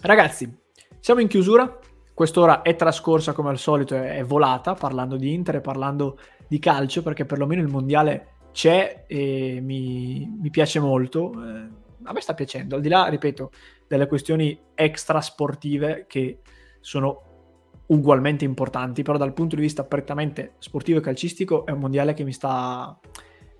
[0.02, 0.54] Ragazzi,
[1.00, 1.80] siamo in chiusura,
[2.20, 7.02] Quest'ora è trascorsa come al solito, è, volata parlando di Inter e parlando di calcio
[7.02, 11.32] perché perlomeno il mondiale c'è e mi, mi piace molto.
[11.32, 11.70] Eh,
[12.04, 13.52] a me sta piacendo, al di là, ripeto,
[13.88, 16.42] delle questioni extra sportive che
[16.82, 22.14] sono ugualmente importanti, però dal punto di vista prettamente sportivo e calcistico è un mondiale
[22.14, 23.00] che mi sta,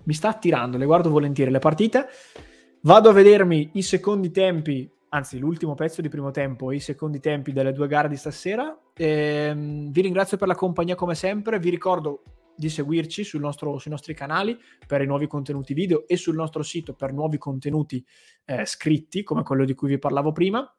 [0.02, 2.08] mi sta attirando, le guardo volentieri le partite.
[2.82, 7.52] Vado a vedermi i secondi tempi anzi l'ultimo pezzo di primo tempo, i secondi tempi
[7.52, 8.76] delle due gare di stasera.
[8.94, 12.22] Ehm, vi ringrazio per la compagnia come sempre, vi ricordo
[12.56, 16.94] di seguirci nostro, sui nostri canali per i nuovi contenuti video e sul nostro sito
[16.94, 18.04] per nuovi contenuti
[18.44, 20.70] eh, scritti, come quello di cui vi parlavo prima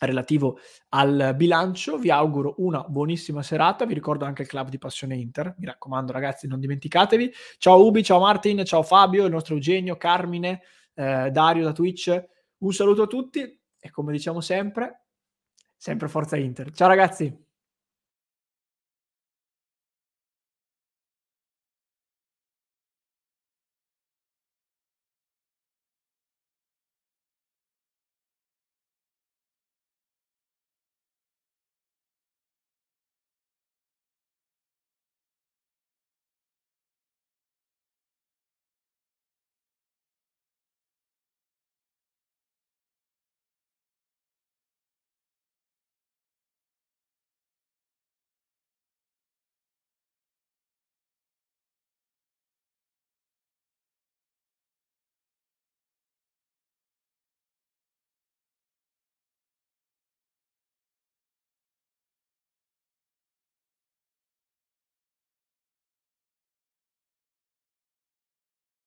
[0.00, 0.58] relativo
[0.90, 1.98] al bilancio.
[1.98, 3.84] Vi auguro una buonissima serata.
[3.84, 5.54] Vi ricordo anche il club di Passione Inter.
[5.58, 7.32] Mi raccomando, ragazzi, non dimenticatevi.
[7.58, 10.62] Ciao Ubi, ciao Martin, ciao Fabio, il nostro Eugenio, Carmine,
[10.94, 12.38] eh, Dario da Twitch.
[12.60, 15.06] Un saluto a tutti e come diciamo sempre,
[15.76, 16.70] sempre forza Inter.
[16.72, 17.49] Ciao ragazzi!